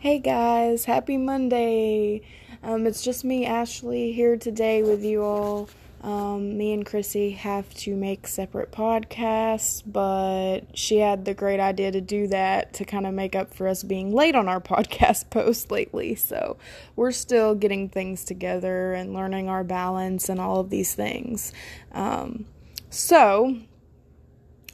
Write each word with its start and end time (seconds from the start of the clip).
Hey 0.00 0.20
guys, 0.20 0.84
happy 0.84 1.16
Monday. 1.16 2.22
Um, 2.62 2.86
it's 2.86 3.02
just 3.02 3.24
me, 3.24 3.44
Ashley, 3.44 4.12
here 4.12 4.36
today 4.36 4.80
with 4.84 5.02
you 5.02 5.24
all. 5.24 5.68
Um, 6.02 6.56
me 6.56 6.72
and 6.72 6.86
Chrissy 6.86 7.30
have 7.32 7.74
to 7.78 7.96
make 7.96 8.28
separate 8.28 8.70
podcasts, 8.70 9.82
but 9.84 10.60
she 10.72 10.98
had 10.98 11.24
the 11.24 11.34
great 11.34 11.58
idea 11.58 11.90
to 11.90 12.00
do 12.00 12.28
that 12.28 12.74
to 12.74 12.84
kind 12.84 13.08
of 13.08 13.14
make 13.14 13.34
up 13.34 13.52
for 13.52 13.66
us 13.66 13.82
being 13.82 14.14
late 14.14 14.36
on 14.36 14.48
our 14.48 14.60
podcast 14.60 15.30
post 15.30 15.72
lately. 15.72 16.14
So 16.14 16.58
we're 16.94 17.10
still 17.10 17.56
getting 17.56 17.88
things 17.88 18.22
together 18.22 18.92
and 18.92 19.12
learning 19.12 19.48
our 19.48 19.64
balance 19.64 20.28
and 20.28 20.40
all 20.40 20.60
of 20.60 20.70
these 20.70 20.94
things. 20.94 21.52
Um, 21.90 22.44
so 22.88 23.58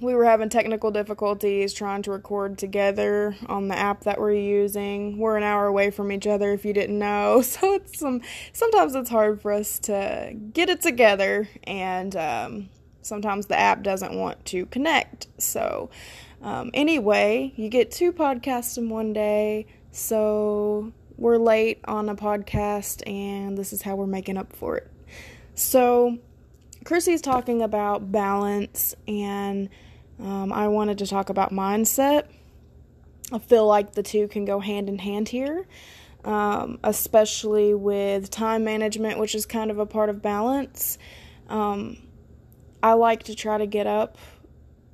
we 0.04 0.14
were 0.14 0.24
having 0.24 0.48
technical 0.48 0.90
difficulties 0.90 1.72
trying 1.72 2.02
to 2.02 2.10
record 2.10 2.58
together 2.58 3.36
on 3.46 3.68
the 3.68 3.76
app 3.76 4.04
that 4.04 4.20
we're 4.20 4.32
using. 4.32 5.18
We're 5.18 5.36
an 5.36 5.42
hour 5.42 5.66
away 5.66 5.90
from 5.90 6.12
each 6.12 6.26
other 6.26 6.52
if 6.52 6.64
you 6.64 6.72
didn't 6.72 6.98
know. 6.98 7.42
So 7.54 7.74
it's 7.74 7.98
some 8.00 8.20
sometimes 8.52 8.94
it's 8.94 9.10
hard 9.10 9.40
for 9.40 9.52
us 9.52 9.78
to 9.80 10.34
get 10.52 10.68
it 10.68 10.80
together 10.80 11.48
and 11.64 12.16
um, 12.16 12.68
sometimes 13.02 13.46
the 13.46 13.58
app 13.58 13.82
doesn't 13.82 14.14
want 14.14 14.44
to 14.46 14.66
connect. 14.66 15.28
So 15.38 15.90
um, 16.42 16.70
anyway, 16.74 17.52
you 17.56 17.68
get 17.68 17.90
two 17.90 18.12
podcasts 18.12 18.76
in 18.76 18.88
one 18.88 19.12
day. 19.12 19.66
So 19.92 20.92
we're 21.16 21.38
late 21.38 21.80
on 21.84 22.08
a 22.08 22.16
podcast 22.16 23.08
and 23.08 23.56
this 23.56 23.72
is 23.72 23.82
how 23.82 23.94
we're 23.94 24.06
making 24.06 24.36
up 24.36 24.52
for 24.52 24.76
it. 24.76 24.90
So 25.54 26.18
Chrissy's 26.84 27.22
talking 27.22 27.62
about 27.62 28.10
balance 28.10 28.94
and 29.06 29.68
um, 30.20 30.52
I 30.52 30.68
wanted 30.68 30.98
to 30.98 31.06
talk 31.06 31.28
about 31.28 31.52
mindset. 31.52 32.26
I 33.32 33.38
feel 33.38 33.66
like 33.66 33.92
the 33.92 34.02
two 34.02 34.28
can 34.28 34.44
go 34.44 34.60
hand 34.60 34.88
in 34.88 34.98
hand 34.98 35.28
here, 35.28 35.66
um, 36.24 36.78
especially 36.84 37.74
with 37.74 38.30
time 38.30 38.64
management, 38.64 39.18
which 39.18 39.34
is 39.34 39.46
kind 39.46 39.70
of 39.70 39.78
a 39.78 39.86
part 39.86 40.10
of 40.10 40.22
balance. 40.22 40.98
Um, 41.48 41.98
I 42.82 42.92
like 42.92 43.24
to 43.24 43.34
try 43.34 43.58
to 43.58 43.66
get 43.66 43.86
up 43.86 44.18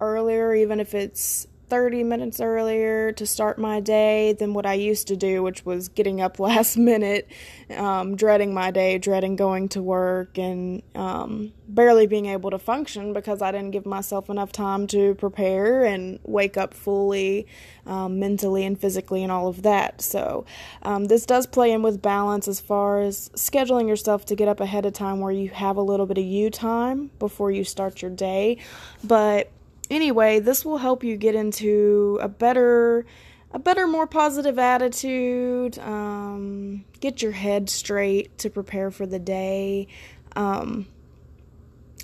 earlier, 0.00 0.54
even 0.54 0.80
if 0.80 0.94
it's 0.94 1.46
30 1.70 2.02
minutes 2.02 2.40
earlier 2.40 3.12
to 3.12 3.24
start 3.24 3.58
my 3.58 3.78
day 3.78 4.32
than 4.32 4.52
what 4.52 4.66
I 4.66 4.74
used 4.74 5.06
to 5.08 5.16
do, 5.16 5.42
which 5.42 5.64
was 5.64 5.88
getting 5.88 6.20
up 6.20 6.38
last 6.40 6.76
minute, 6.76 7.28
um, 7.74 8.16
dreading 8.16 8.52
my 8.52 8.70
day, 8.72 8.98
dreading 8.98 9.36
going 9.36 9.68
to 9.70 9.82
work, 9.82 10.36
and 10.36 10.82
um, 10.96 11.52
barely 11.68 12.08
being 12.08 12.26
able 12.26 12.50
to 12.50 12.58
function 12.58 13.12
because 13.12 13.40
I 13.40 13.52
didn't 13.52 13.70
give 13.70 13.86
myself 13.86 14.28
enough 14.28 14.50
time 14.50 14.88
to 14.88 15.14
prepare 15.14 15.84
and 15.84 16.18
wake 16.24 16.56
up 16.56 16.74
fully 16.74 17.46
um, 17.86 18.18
mentally 18.18 18.64
and 18.64 18.78
physically 18.78 19.22
and 19.22 19.30
all 19.30 19.46
of 19.46 19.62
that. 19.62 20.02
So, 20.02 20.44
um, 20.82 21.06
this 21.06 21.24
does 21.24 21.46
play 21.46 21.72
in 21.72 21.82
with 21.82 22.02
balance 22.02 22.48
as 22.48 22.60
far 22.60 23.00
as 23.00 23.30
scheduling 23.30 23.88
yourself 23.88 24.26
to 24.26 24.34
get 24.34 24.48
up 24.48 24.60
ahead 24.60 24.86
of 24.86 24.92
time 24.92 25.20
where 25.20 25.32
you 25.32 25.50
have 25.50 25.76
a 25.76 25.82
little 25.82 26.06
bit 26.06 26.18
of 26.18 26.24
you 26.24 26.50
time 26.50 27.10
before 27.18 27.50
you 27.50 27.64
start 27.64 28.02
your 28.02 28.10
day. 28.10 28.58
But 29.04 29.50
anyway, 29.90 30.38
this 30.40 30.64
will 30.64 30.78
help 30.78 31.04
you 31.04 31.16
get 31.16 31.34
into 31.34 32.18
a 32.22 32.28
better 32.28 33.04
a 33.52 33.58
better 33.58 33.88
more 33.88 34.06
positive 34.06 34.60
attitude 34.60 35.76
um, 35.80 36.84
get 37.00 37.20
your 37.20 37.32
head 37.32 37.68
straight 37.68 38.38
to 38.38 38.48
prepare 38.48 38.90
for 38.90 39.06
the 39.06 39.18
day. 39.18 39.88
Um, 40.36 40.86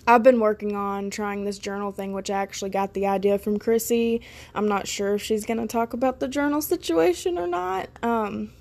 i've 0.08 0.22
been 0.22 0.40
working 0.40 0.74
on 0.76 1.10
trying 1.10 1.44
this 1.44 1.58
journal 1.58 1.90
thing 1.90 2.12
which 2.12 2.30
i 2.30 2.34
actually 2.34 2.70
got 2.70 2.94
the 2.94 3.06
idea 3.06 3.38
from 3.38 3.58
chrissy. 3.58 4.20
I'm 4.54 4.68
not 4.68 4.88
sure 4.88 5.14
if 5.14 5.22
she's 5.22 5.46
going 5.46 5.60
to 5.60 5.66
talk 5.66 5.92
about 5.92 6.20
the 6.20 6.28
journal 6.28 6.60
situation 6.60 7.38
or 7.38 7.46
not. 7.46 7.88
Um, 8.02 8.52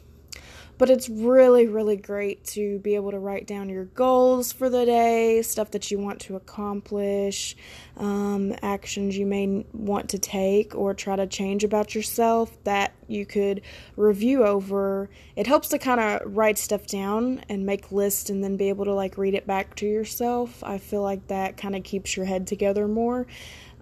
but 0.78 0.90
it's 0.90 1.10
really, 1.10 1.68
really 1.68 1.96
great 1.96 2.44
to 2.44 2.80
be 2.80 2.96
able 2.96 3.12
to 3.12 3.20
write 3.20 3.48
down 3.48 3.70
your 3.70 3.86
goals 3.86 4.52
for 4.52 4.70
the 4.70 4.86
day, 4.86 5.42
stuff 5.42 5.72
that 5.72 5.90
you 5.90 5.98
want 5.98 6.20
to 6.22 6.36
accomplish, 6.36 7.56
um, 7.98 8.54
actions 8.62 9.18
you 9.18 9.26
may 9.26 9.66
want 9.74 10.10
to 10.10 10.20
take 10.20 10.76
or 10.76 10.94
try 10.94 11.16
to 11.16 11.28
change 11.28 11.64
about 11.64 11.96
yourself 11.96 12.62
that 12.66 12.94
you 13.08 13.26
could 13.26 13.62
review 13.96 14.44
over. 14.44 15.10
It 15.36 15.48
helps 15.48 15.70
to 15.70 15.78
kind 15.78 16.00
of 16.00 16.36
write 16.36 16.58
stuff 16.58 16.88
down 16.88 17.44
and 17.50 17.66
make 17.66 17.92
lists 17.92 18.30
and 18.30 18.44
then 18.44 18.58
be 18.58 18.70
able 18.70 18.86
to 18.86 18.94
like 18.94 19.18
read 19.18 19.34
it 19.34 19.48
back 19.48 19.76
to 19.78 19.86
yourself. 19.86 20.64
I 20.64 20.78
feel 20.78 21.02
like 21.02 21.28
that 21.28 21.58
kind 21.58 21.76
of 21.76 21.84
keeps 21.84 22.18
your 22.18 22.26
head 22.26 22.48
together 22.48 22.88
more 22.88 23.28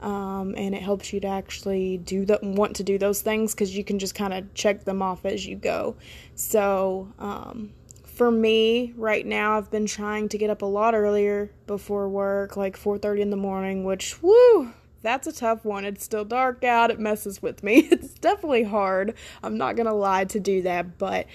um, 0.03 0.53
and 0.57 0.75
it 0.75 0.81
helps 0.81 1.13
you 1.13 1.19
to 1.21 1.27
actually 1.27 1.97
do 1.97 2.25
the 2.25 2.37
want 2.43 2.75
to 2.75 2.83
do 2.83 2.97
those 2.97 3.21
things 3.21 3.55
because 3.55 3.75
you 3.75 3.83
can 3.83 3.97
just 3.97 4.13
kind 4.13 4.33
of 4.33 4.53
check 4.53 4.83
them 4.83 5.01
off 5.01 5.25
as 5.25 5.45
you 5.45 5.55
go. 5.55 5.95
So 6.35 7.11
um, 7.17 7.71
for 8.03 8.29
me 8.29 8.93
right 8.97 9.25
now, 9.25 9.57
I've 9.57 9.71
been 9.71 9.85
trying 9.85 10.29
to 10.29 10.37
get 10.37 10.49
up 10.49 10.61
a 10.61 10.65
lot 10.65 10.93
earlier 10.93 11.51
before 11.67 12.09
work, 12.09 12.57
like 12.57 12.77
4:30 12.77 13.21
in 13.21 13.29
the 13.29 13.37
morning, 13.37 13.85
which 13.85 14.21
woo 14.21 14.73
that's 15.03 15.27
a 15.27 15.33
tough 15.33 15.65
one. 15.65 15.85
It's 15.85 16.03
still 16.03 16.23
dark 16.23 16.63
out. 16.63 16.89
It 16.89 16.99
messes 16.99 17.41
with 17.41 17.61
me. 17.63 17.89
It's 17.93 18.13
definitely 18.13 18.63
hard. 18.63 19.13
I'm 19.43 19.57
not 19.57 19.75
going 19.75 19.85
to 19.85 19.93
lie 19.93 20.25
to 20.25 20.39
do 20.39 20.61
that, 20.63 20.97
but, 20.97 21.27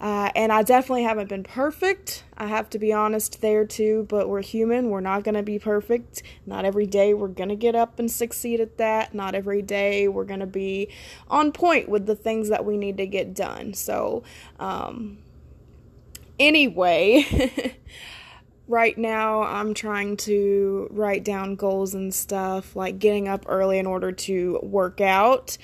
uh, 0.00 0.30
and 0.34 0.50
I 0.52 0.62
definitely 0.62 1.02
haven't 1.02 1.28
been 1.28 1.42
perfect. 1.42 2.24
I 2.38 2.46
have 2.46 2.70
to 2.70 2.78
be 2.78 2.92
honest 2.92 3.40
there 3.42 3.66
too, 3.66 4.06
but 4.08 4.28
we're 4.28 4.42
human. 4.42 4.88
We're 4.88 5.00
not 5.00 5.24
going 5.24 5.34
to 5.34 5.42
be 5.42 5.58
perfect. 5.58 6.22
Not 6.46 6.64
every 6.64 6.86
day 6.86 7.12
we're 7.12 7.28
going 7.28 7.48
to 7.48 7.56
get 7.56 7.74
up 7.74 7.98
and 7.98 8.10
succeed 8.10 8.60
at 8.60 8.78
that. 8.78 9.14
Not 9.14 9.34
every 9.34 9.62
day 9.62 10.08
we're 10.08 10.24
going 10.24 10.40
to 10.40 10.46
be 10.46 10.88
on 11.28 11.52
point 11.52 11.88
with 11.88 12.06
the 12.06 12.16
things 12.16 12.48
that 12.48 12.64
we 12.64 12.76
need 12.76 12.96
to 12.96 13.06
get 13.06 13.34
done. 13.34 13.74
So, 13.74 14.22
um, 14.58 15.18
anyway. 16.38 17.76
right 18.68 18.96
now 18.96 19.42
I'm 19.42 19.74
trying 19.74 20.16
to 20.18 20.88
write 20.90 21.24
down 21.24 21.56
goals 21.56 21.94
and 21.94 22.12
stuff, 22.12 22.74
like 22.74 22.98
getting 22.98 23.28
up 23.28 23.44
early 23.48 23.78
in 23.78 23.86
order 23.86 24.12
to 24.12 24.58
work 24.62 25.00
out 25.00 25.56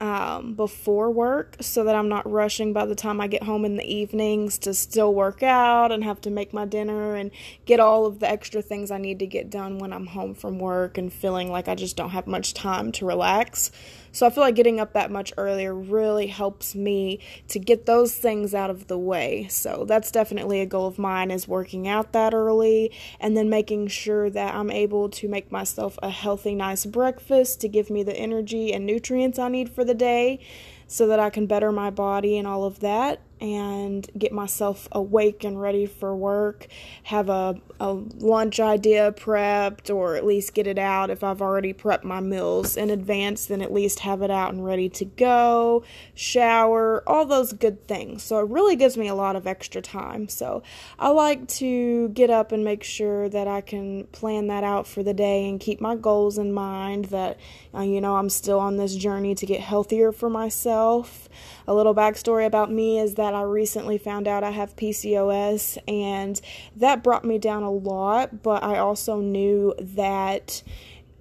um, 0.00 0.54
before 0.54 1.10
work 1.10 1.56
so 1.60 1.84
that 1.84 1.94
I'm 1.94 2.08
not 2.08 2.30
rushing 2.30 2.72
by 2.72 2.84
the 2.84 2.94
time 2.94 3.20
I 3.20 3.28
get 3.28 3.42
home 3.42 3.64
in 3.64 3.76
the 3.76 3.84
evenings 3.84 4.58
to 4.58 4.74
still 4.74 5.14
work 5.14 5.42
out 5.42 5.90
and 5.90 6.04
have 6.04 6.20
to 6.22 6.30
make 6.30 6.52
my 6.52 6.66
dinner 6.66 7.14
and 7.14 7.30
get 7.64 7.80
all 7.80 8.04
of 8.04 8.18
the 8.20 8.28
extra 8.28 8.60
things 8.60 8.90
I 8.90 8.98
need 8.98 9.20
to 9.20 9.26
get 9.26 9.48
done 9.48 9.78
when 9.78 9.92
I'm 9.92 10.06
home 10.06 10.34
from 10.34 10.58
work 10.58 10.98
and 10.98 11.10
feeling 11.10 11.50
like 11.50 11.68
I 11.68 11.74
just 11.74 11.96
don't 11.96 12.10
have 12.10 12.26
much 12.26 12.52
time 12.52 12.92
to 12.92 13.06
relax. 13.06 13.70
So 14.16 14.26
I 14.26 14.30
feel 14.30 14.42
like 14.42 14.54
getting 14.54 14.80
up 14.80 14.94
that 14.94 15.10
much 15.10 15.34
earlier 15.36 15.74
really 15.74 16.28
helps 16.28 16.74
me 16.74 17.20
to 17.48 17.58
get 17.58 17.84
those 17.84 18.16
things 18.16 18.54
out 18.54 18.70
of 18.70 18.86
the 18.86 18.96
way. 18.96 19.46
So 19.48 19.84
that's 19.86 20.10
definitely 20.10 20.62
a 20.62 20.64
goal 20.64 20.86
of 20.86 20.98
mine 20.98 21.30
is 21.30 21.46
working 21.46 21.86
out 21.86 22.14
that 22.14 22.32
early 22.32 22.92
and 23.20 23.36
then 23.36 23.50
making 23.50 23.88
sure 23.88 24.30
that 24.30 24.54
I'm 24.54 24.70
able 24.70 25.10
to 25.10 25.28
make 25.28 25.52
myself 25.52 25.98
a 26.02 26.08
healthy 26.08 26.54
nice 26.54 26.86
breakfast 26.86 27.60
to 27.60 27.68
give 27.68 27.90
me 27.90 28.02
the 28.02 28.16
energy 28.16 28.72
and 28.72 28.86
nutrients 28.86 29.38
I 29.38 29.48
need 29.48 29.68
for 29.68 29.84
the 29.84 29.92
day 29.92 30.40
so 30.86 31.06
that 31.08 31.20
I 31.20 31.28
can 31.28 31.46
better 31.46 31.70
my 31.70 31.90
body 31.90 32.38
and 32.38 32.48
all 32.48 32.64
of 32.64 32.80
that 32.80 33.20
and 33.40 34.08
get 34.18 34.32
myself 34.32 34.88
awake 34.92 35.44
and 35.44 35.60
ready 35.60 35.86
for 35.86 36.14
work, 36.16 36.66
have 37.04 37.28
a, 37.28 37.54
a 37.80 37.92
lunch 37.92 38.58
idea 38.60 39.12
prepped, 39.12 39.94
or 39.94 40.16
at 40.16 40.24
least 40.24 40.54
get 40.54 40.66
it 40.66 40.78
out 40.78 41.10
if 41.10 41.22
I've 41.22 41.42
already 41.42 41.74
prepped 41.74 42.04
my 42.04 42.20
meals 42.20 42.76
in 42.76 42.90
advance, 42.90 43.46
then 43.46 43.60
at 43.60 43.72
least 43.72 44.00
have 44.00 44.22
it 44.22 44.30
out 44.30 44.52
and 44.52 44.64
ready 44.64 44.88
to 44.90 45.04
go, 45.04 45.84
shower, 46.14 47.02
all 47.06 47.26
those 47.26 47.52
good 47.52 47.86
things. 47.86 48.22
So 48.22 48.38
it 48.38 48.48
really 48.48 48.76
gives 48.76 48.96
me 48.96 49.08
a 49.08 49.14
lot 49.14 49.36
of 49.36 49.46
extra 49.46 49.82
time. 49.82 50.28
So 50.28 50.62
I 50.98 51.10
like 51.10 51.46
to 51.48 52.08
get 52.10 52.30
up 52.30 52.52
and 52.52 52.64
make 52.64 52.82
sure 52.82 53.28
that 53.28 53.46
I 53.46 53.60
can 53.60 54.04
plan 54.12 54.46
that 54.46 54.64
out 54.64 54.86
for 54.86 55.02
the 55.02 55.14
day 55.14 55.48
and 55.48 55.60
keep 55.60 55.80
my 55.80 55.94
goals 55.94 56.38
in 56.38 56.52
mind 56.52 57.06
that, 57.06 57.38
uh, 57.74 57.82
you 57.82 58.00
know, 58.00 58.16
I'm 58.16 58.30
still 58.30 58.58
on 58.58 58.76
this 58.76 58.94
journey 58.94 59.34
to 59.34 59.46
get 59.46 59.60
healthier 59.60 60.12
for 60.12 60.30
myself. 60.30 61.28
A 61.66 61.74
little 61.74 61.94
backstory 61.94 62.46
about 62.46 62.70
me 62.70 62.98
is 62.98 63.14
that 63.14 63.34
I 63.34 63.42
recently 63.42 63.98
found 63.98 64.28
out 64.28 64.44
I 64.44 64.50
have 64.50 64.76
PCOS, 64.76 65.78
and 65.88 66.40
that 66.76 67.02
brought 67.02 67.24
me 67.24 67.38
down 67.38 67.62
a 67.62 67.70
lot, 67.70 68.42
but 68.42 68.62
I 68.62 68.78
also 68.78 69.20
knew 69.20 69.74
that. 69.78 70.62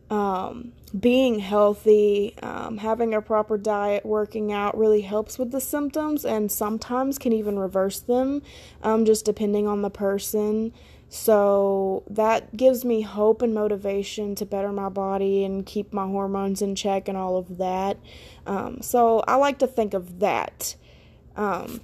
Um, 0.10 0.74
being 0.98 1.40
healthy, 1.40 2.36
um, 2.42 2.78
having 2.78 3.14
a 3.14 3.22
proper 3.22 3.58
diet, 3.58 4.06
working 4.06 4.52
out 4.54 4.78
really 4.78 5.02
helps 5.02 5.38
with 5.38 5.52
the 5.52 5.60
symptoms 5.60 6.24
and 6.24 6.52
sometimes 6.52 7.18
can 7.18 7.34
even 7.34 7.60
reverse 7.60 8.00
them, 8.00 8.42
um, 8.84 9.04
just 9.04 9.26
depending 9.26 9.68
on 9.68 9.82
the 9.82 9.90
person. 9.90 10.72
So 11.10 12.04
that 12.10 12.56
gives 12.58 12.84
me 12.84 13.02
hope 13.02 13.42
and 13.42 13.54
motivation 13.54 14.36
to 14.36 14.46
better 14.46 14.72
my 14.72 14.90
body 14.90 15.44
and 15.44 15.66
keep 15.66 15.94
my 15.94 16.06
hormones 16.06 16.62
in 16.62 16.76
check 16.76 17.08
and 17.08 17.18
all 17.18 17.38
of 17.38 17.58
that. 17.58 17.98
Um, 18.46 18.82
so 18.82 19.24
I 19.28 19.36
like 19.36 19.60
to 19.60 19.68
think 19.68 19.94
of 19.94 20.20
that. 20.20 20.76
Um, 21.36 21.82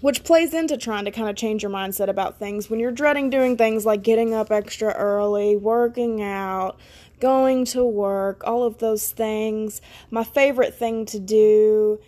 which 0.00 0.22
plays 0.22 0.52
into 0.52 0.76
trying 0.76 1.06
to 1.06 1.10
kind 1.10 1.30
of 1.30 1.36
change 1.36 1.62
your 1.62 1.72
mindset 1.72 2.08
about 2.08 2.38
things 2.38 2.68
when 2.68 2.78
you're 2.78 2.90
dreading 2.90 3.30
doing 3.30 3.56
things 3.56 3.86
like 3.86 4.02
getting 4.02 4.34
up 4.34 4.50
extra 4.50 4.92
early, 4.92 5.56
working 5.56 6.20
out, 6.20 6.78
going 7.20 7.64
to 7.64 7.82
work, 7.82 8.42
all 8.44 8.64
of 8.64 8.76
those 8.78 9.12
things. 9.12 9.80
My 10.10 10.22
favorite 10.22 10.74
thing 10.74 11.06
to 11.06 11.18
do 11.18 12.00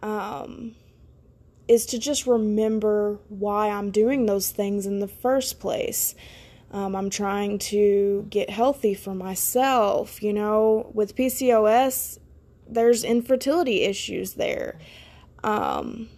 um, 0.00 0.76
is 1.66 1.86
to 1.86 1.98
just 1.98 2.26
remember 2.26 3.18
why 3.28 3.68
I'm 3.70 3.90
doing 3.90 4.26
those 4.26 4.52
things 4.52 4.86
in 4.86 5.00
the 5.00 5.08
first 5.08 5.58
place. 5.58 6.14
Um, 6.70 6.94
I'm 6.94 7.10
trying 7.10 7.58
to 7.58 8.26
get 8.30 8.48
healthy 8.48 8.94
for 8.94 9.12
myself. 9.14 10.22
You 10.22 10.32
know, 10.32 10.90
with 10.94 11.16
PCOS, 11.16 12.18
there's 12.72 13.04
infertility 13.04 13.82
issues 13.82 14.34
there. 14.34 14.78
Um, 15.42 16.08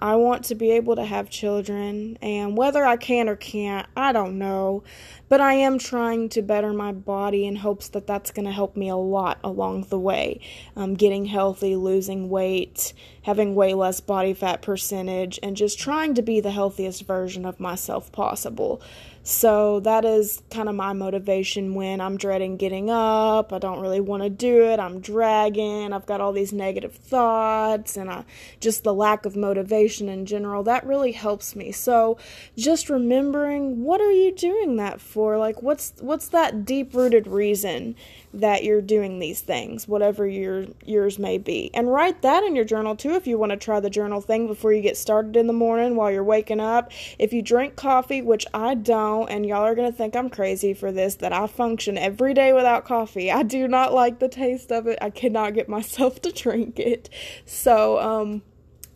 I 0.00 0.14
want 0.14 0.44
to 0.44 0.54
be 0.54 0.70
able 0.72 0.94
to 0.96 1.04
have 1.04 1.28
children, 1.28 2.18
and 2.22 2.56
whether 2.56 2.84
I 2.84 2.96
can 2.96 3.28
or 3.28 3.34
can't, 3.34 3.86
I 3.96 4.12
don't 4.12 4.38
know. 4.38 4.84
But 5.28 5.40
I 5.40 5.54
am 5.54 5.78
trying 5.78 6.28
to 6.30 6.42
better 6.42 6.72
my 6.72 6.92
body 6.92 7.46
in 7.46 7.56
hopes 7.56 7.88
that 7.88 8.06
that's 8.06 8.30
going 8.30 8.46
to 8.46 8.52
help 8.52 8.76
me 8.76 8.88
a 8.88 8.96
lot 8.96 9.40
along 9.42 9.82
the 9.90 9.98
way. 9.98 10.40
Um, 10.76 10.94
getting 10.94 11.24
healthy, 11.26 11.74
losing 11.74 12.28
weight, 12.28 12.92
having 13.22 13.56
way 13.56 13.74
less 13.74 14.00
body 14.00 14.34
fat 14.34 14.62
percentage, 14.62 15.40
and 15.42 15.56
just 15.56 15.80
trying 15.80 16.14
to 16.14 16.22
be 16.22 16.40
the 16.40 16.52
healthiest 16.52 17.04
version 17.04 17.44
of 17.44 17.58
myself 17.58 18.12
possible. 18.12 18.80
So 19.28 19.80
that 19.80 20.06
is 20.06 20.40
kind 20.50 20.70
of 20.70 20.74
my 20.74 20.94
motivation 20.94 21.74
when 21.74 22.00
I'm 22.00 22.16
dreading 22.16 22.56
getting 22.56 22.88
up. 22.88 23.52
I 23.52 23.58
don't 23.58 23.80
really 23.80 24.00
want 24.00 24.22
to 24.22 24.30
do 24.30 24.64
it. 24.64 24.80
I'm 24.80 25.00
dragging. 25.00 25.92
I've 25.92 26.06
got 26.06 26.22
all 26.22 26.32
these 26.32 26.50
negative 26.50 26.94
thoughts 26.94 27.98
and 27.98 28.10
I, 28.10 28.24
just 28.58 28.84
the 28.84 28.94
lack 28.94 29.26
of 29.26 29.36
motivation 29.36 30.08
in 30.08 30.24
general. 30.24 30.62
That 30.62 30.86
really 30.86 31.12
helps 31.12 31.54
me. 31.54 31.72
So 31.72 32.16
just 32.56 32.88
remembering 32.88 33.82
what 33.84 34.00
are 34.00 34.12
you 34.12 34.32
doing 34.34 34.76
that 34.76 34.98
for? 34.98 35.36
Like 35.36 35.62
what's 35.62 35.92
what's 36.00 36.28
that 36.28 36.64
deep-rooted 36.64 37.26
reason 37.26 37.96
that 38.34 38.62
you're 38.64 38.82
doing 38.82 39.18
these 39.18 39.40
things, 39.40 39.88
whatever 39.88 40.26
your 40.26 40.66
yours 40.84 41.18
may 41.18 41.38
be. 41.38 41.70
And 41.74 41.90
write 41.90 42.22
that 42.22 42.44
in 42.44 42.54
your 42.54 42.64
journal 42.64 42.94
too 42.94 43.12
if 43.12 43.26
you 43.26 43.38
want 43.38 43.50
to 43.50 43.56
try 43.56 43.80
the 43.80 43.90
journal 43.90 44.20
thing 44.20 44.46
before 44.46 44.72
you 44.72 44.82
get 44.82 44.96
started 44.96 45.36
in 45.36 45.46
the 45.46 45.52
morning 45.52 45.96
while 45.96 46.10
you're 46.10 46.24
waking 46.24 46.60
up. 46.60 46.92
If 47.18 47.32
you 47.32 47.42
drink 47.42 47.76
coffee, 47.76 48.22
which 48.22 48.46
I 48.52 48.74
don't, 48.74 49.28
and 49.28 49.46
y'all 49.46 49.64
are 49.64 49.74
going 49.74 49.90
to 49.90 49.96
think 49.96 50.14
I'm 50.14 50.30
crazy 50.30 50.74
for 50.74 50.92
this, 50.92 51.16
that 51.16 51.32
I 51.32 51.46
function 51.46 51.96
every 51.96 52.34
day 52.34 52.52
without 52.52 52.84
coffee. 52.84 53.30
I 53.30 53.42
do 53.42 53.66
not 53.66 53.94
like 53.94 54.18
the 54.18 54.28
taste 54.28 54.70
of 54.70 54.86
it. 54.86 54.98
I 55.00 55.10
cannot 55.10 55.54
get 55.54 55.68
myself 55.68 56.20
to 56.22 56.32
drink 56.32 56.78
it. 56.78 57.08
So, 57.44 57.98
um, 57.98 58.42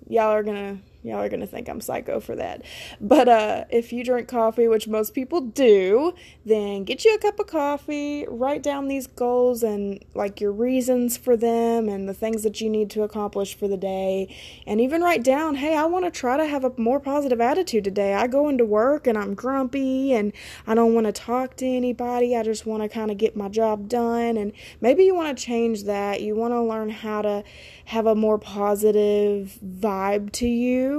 y'all 0.09 0.31
are 0.31 0.43
going 0.43 0.77
to 0.77 0.92
Y'all 1.05 1.17
are 1.17 1.29
gonna 1.29 1.49
think 1.49 1.69
I'm 1.69 1.81
psycho 1.81 2.21
for 2.21 2.37
that. 2.37 2.63
But 3.01 3.29
uh, 3.29 3.65
if 3.71 3.93
you 3.93 4.05
drink 4.05 4.29
coffee, 4.29 4.69
which 4.69 4.87
most 4.87 5.15
people 5.15 5.41
do, 5.41 6.15
then 6.47 6.85
get 6.85 7.05
you 7.05 7.13
a 7.13 7.19
cup 7.19 7.41
of 7.41 7.49
coffee, 7.49 8.25
write 8.29 8.63
down 8.63 8.87
these 8.87 9.09
goals 9.09 9.65
and 9.65 10.05
like 10.15 10.41
your 10.41 10.53
reasons 10.53 11.17
for 11.17 11.37
them 11.37 11.89
and 11.89 12.09
the 12.09 12.15
things 12.15 12.45
that 12.45 12.61
you 12.61 12.71
need 12.71 12.89
to 12.91 13.03
accomplish 13.03 13.57
for 13.57 13.67
the 13.67 13.77
day. 13.77 14.33
And 14.65 14.81
even 14.81 15.03
write 15.03 15.25
down, 15.25 15.57
hey, 15.57 15.77
I 15.77 15.87
wanna 15.87 16.11
try 16.11 16.37
to 16.37 16.47
have 16.47 16.63
a 16.65 16.73
more 16.77 17.01
positive 17.01 17.41
attitude 17.41 17.83
today. 17.83 18.15
I 18.15 18.29
go 18.29 18.49
into 18.49 18.65
work 18.65 19.09
and 19.09 19.19
I'm 19.19 19.35
grumpy 19.35 20.13
and 20.13 20.33
I 20.69 20.77
don't 20.77 20.95
wanna 20.95 21.13
talk 21.13 21.57
to 21.57 21.67
anybody. 21.67 22.37
I 22.37 22.45
just 22.45 22.65
wanna 22.65 22.89
kind 22.89 23.11
of 23.11 23.19
get 23.19 23.35
my 23.35 23.49
job 23.49 23.89
done. 23.89 24.37
And 24.37 24.53
maybe 24.81 25.03
you 25.03 25.17
wanna 25.17 25.35
change 25.35 25.83
that. 25.85 26.21
You 26.21 26.37
wanna 26.37 26.65
learn 26.65 26.91
how 26.91 27.23
to 27.23 27.43
have 27.87 28.07
a 28.07 28.15
more 28.15 28.39
positive 28.39 29.59
vibe 29.65 30.31
to 30.33 30.47
you. 30.47 30.92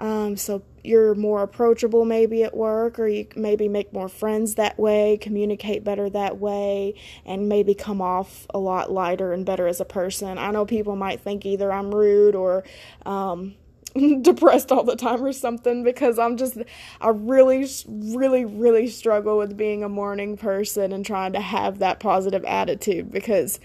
Um, 0.00 0.38
so 0.38 0.62
you're 0.82 1.14
more 1.14 1.42
approachable 1.42 2.06
maybe 2.06 2.42
at 2.42 2.56
work, 2.56 2.98
or 2.98 3.06
you 3.06 3.26
maybe 3.36 3.68
make 3.68 3.92
more 3.92 4.08
friends 4.08 4.54
that 4.54 4.78
way, 4.78 5.18
communicate 5.20 5.84
better 5.84 6.08
that 6.08 6.38
way, 6.38 6.94
and 7.26 7.50
maybe 7.50 7.74
come 7.74 8.00
off 8.00 8.46
a 8.50 8.58
lot 8.58 8.90
lighter 8.90 9.32
and 9.34 9.44
better 9.44 9.66
as 9.66 9.78
a 9.78 9.84
person. 9.84 10.38
I 10.38 10.50
know 10.52 10.64
people 10.64 10.96
might 10.96 11.20
think 11.20 11.44
either 11.44 11.70
I'm 11.70 11.94
rude 11.94 12.34
or 12.34 12.64
um, 13.04 13.54
depressed 14.22 14.72
all 14.72 14.84
the 14.84 14.96
time 14.96 15.22
or 15.22 15.34
something 15.34 15.84
because 15.84 16.18
I'm 16.18 16.38
just, 16.38 16.56
I 17.00 17.10
really, 17.10 17.66
really, 17.86 18.46
really 18.46 18.88
struggle 18.88 19.36
with 19.36 19.54
being 19.54 19.84
a 19.84 19.88
morning 19.90 20.38
person 20.38 20.92
and 20.92 21.04
trying 21.04 21.34
to 21.34 21.40
have 21.40 21.78
that 21.80 22.00
positive 22.00 22.44
attitude 22.46 23.10
because 23.10 23.60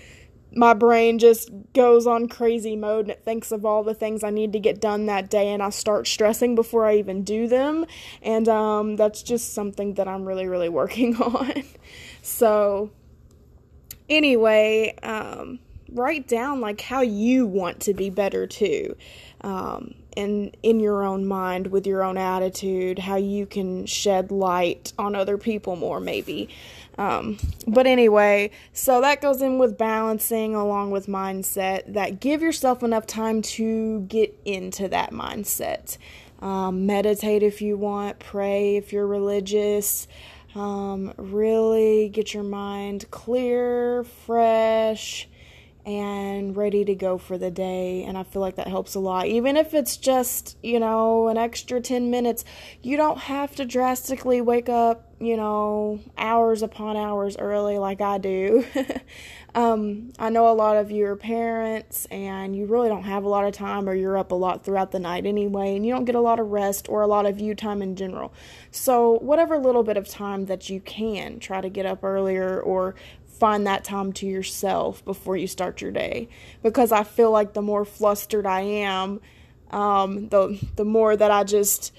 my 0.55 0.73
brain 0.73 1.19
just 1.19 1.49
goes 1.73 2.07
on 2.07 2.29
crazy 2.29 2.75
mode 2.75 3.05
and 3.05 3.11
it 3.11 3.23
thinks 3.25 3.51
of 3.51 3.65
all 3.65 3.83
the 3.83 3.93
things 3.93 4.23
I 4.23 4.29
need 4.29 4.53
to 4.53 4.59
get 4.59 4.79
done 4.79 5.05
that 5.07 5.29
day 5.29 5.49
and 5.49 5.61
I 5.61 5.69
start 5.69 6.07
stressing 6.07 6.55
before 6.55 6.85
I 6.85 6.95
even 6.95 7.23
do 7.23 7.47
them. 7.47 7.85
And 8.21 8.47
um, 8.47 8.95
that's 8.95 9.21
just 9.21 9.53
something 9.53 9.95
that 9.95 10.07
I'm 10.07 10.23
really, 10.23 10.47
really 10.47 10.69
working 10.75 11.17
on. 11.17 11.63
so, 12.21 12.89
anyway, 14.07 14.95
um, 15.03 15.59
write 15.91 16.27
down 16.27 16.61
like 16.61 16.79
how 16.81 17.01
you 17.01 17.45
want 17.45 17.81
to 17.81 17.93
be 17.93 18.09
better 18.09 18.47
too. 18.47 18.95
Um, 19.41 19.95
and 20.17 20.55
in 20.63 20.79
your 20.79 21.03
own 21.03 21.25
mind 21.25 21.67
with 21.67 21.85
your 21.85 22.01
own 22.01 22.17
attitude, 22.17 22.99
how 22.99 23.17
you 23.17 23.45
can 23.45 23.85
shed 23.85 24.31
light 24.31 24.93
on 24.97 25.15
other 25.15 25.37
people 25.37 25.75
more, 25.75 25.99
maybe. 25.99 26.49
Um, 26.97 27.37
but 27.67 27.87
anyway, 27.87 28.51
so 28.73 29.01
that 29.01 29.21
goes 29.21 29.41
in 29.41 29.57
with 29.57 29.77
balancing 29.77 30.55
along 30.55 30.91
with 30.91 31.07
mindset 31.07 31.93
that 31.93 32.19
give 32.19 32.41
yourself 32.41 32.83
enough 32.83 33.05
time 33.05 33.41
to 33.41 34.01
get 34.01 34.39
into 34.45 34.87
that 34.87 35.11
mindset. 35.11 35.97
Um, 36.39 36.85
meditate 36.85 37.43
if 37.43 37.61
you 37.61 37.77
want, 37.77 38.19
pray 38.19 38.77
if 38.77 38.93
you're 38.93 39.07
religious. 39.07 40.07
Um, 40.53 41.13
really 41.17 42.07
get 42.09 42.33
your 42.33 42.43
mind 42.43 43.11
clear, 43.11 44.05
fresh, 44.25 45.27
and 45.85 46.57
ready 46.57 46.83
to 46.83 46.95
go 46.95 47.17
for 47.17 47.37
the 47.37 47.51
day. 47.51 48.03
And 48.03 48.17
I 48.17 48.23
feel 48.23 48.41
like 48.41 48.55
that 48.55 48.67
helps 48.67 48.95
a 48.95 48.99
lot. 48.99 49.27
Even 49.27 49.55
if 49.55 49.73
it's 49.73 49.97
just, 49.97 50.57
you 50.63 50.79
know, 50.79 51.27
an 51.27 51.37
extra 51.37 51.79
10 51.79 52.09
minutes, 52.09 52.43
you 52.81 52.97
don't 52.97 53.19
have 53.19 53.55
to 53.57 53.65
drastically 53.65 54.41
wake 54.41 54.67
up, 54.67 55.13
you 55.19 55.37
know, 55.37 55.99
hours 56.17 56.63
upon 56.63 56.97
hours 56.97 57.37
early 57.37 57.77
like 57.77 58.01
I 58.01 58.17
do. 58.17 58.65
um, 59.55 60.11
I 60.17 60.29
know 60.29 60.49
a 60.49 60.53
lot 60.53 60.75
of 60.75 60.89
you 60.89 61.05
are 61.05 61.15
parents 61.15 62.05
and 62.05 62.55
you 62.55 62.65
really 62.65 62.89
don't 62.89 63.03
have 63.03 63.23
a 63.23 63.29
lot 63.29 63.45
of 63.45 63.53
time 63.53 63.87
or 63.87 63.93
you're 63.93 64.17
up 64.17 64.31
a 64.31 64.35
lot 64.35 64.65
throughout 64.65 64.91
the 64.91 64.99
night 64.99 65.27
anyway, 65.27 65.75
and 65.75 65.85
you 65.85 65.93
don't 65.93 66.05
get 66.05 66.15
a 66.15 66.21
lot 66.21 66.39
of 66.39 66.47
rest 66.47 66.89
or 66.89 67.03
a 67.03 67.07
lot 67.07 67.27
of 67.27 67.39
you 67.39 67.53
time 67.53 67.83
in 67.83 67.95
general. 67.95 68.33
So, 68.71 69.19
whatever 69.19 69.59
little 69.59 69.83
bit 69.83 69.97
of 69.97 70.09
time 70.09 70.47
that 70.47 70.69
you 70.69 70.81
can, 70.81 71.39
try 71.39 71.61
to 71.61 71.69
get 71.69 71.85
up 71.85 72.03
earlier 72.03 72.59
or 72.59 72.95
find 73.39 73.67
that 73.67 73.83
time 73.83 74.13
to 74.13 74.25
yourself 74.25 75.03
before 75.05 75.37
you 75.37 75.47
start 75.47 75.81
your 75.81 75.91
day 75.91 76.29
because 76.63 76.91
I 76.91 77.03
feel 77.03 77.31
like 77.31 77.53
the 77.53 77.61
more 77.61 77.85
flustered 77.85 78.45
I 78.45 78.61
am, 78.61 79.19
um, 79.71 80.29
the 80.29 80.59
the 80.75 80.85
more 80.85 81.15
that 81.15 81.31
I 81.31 81.43
just 81.43 81.93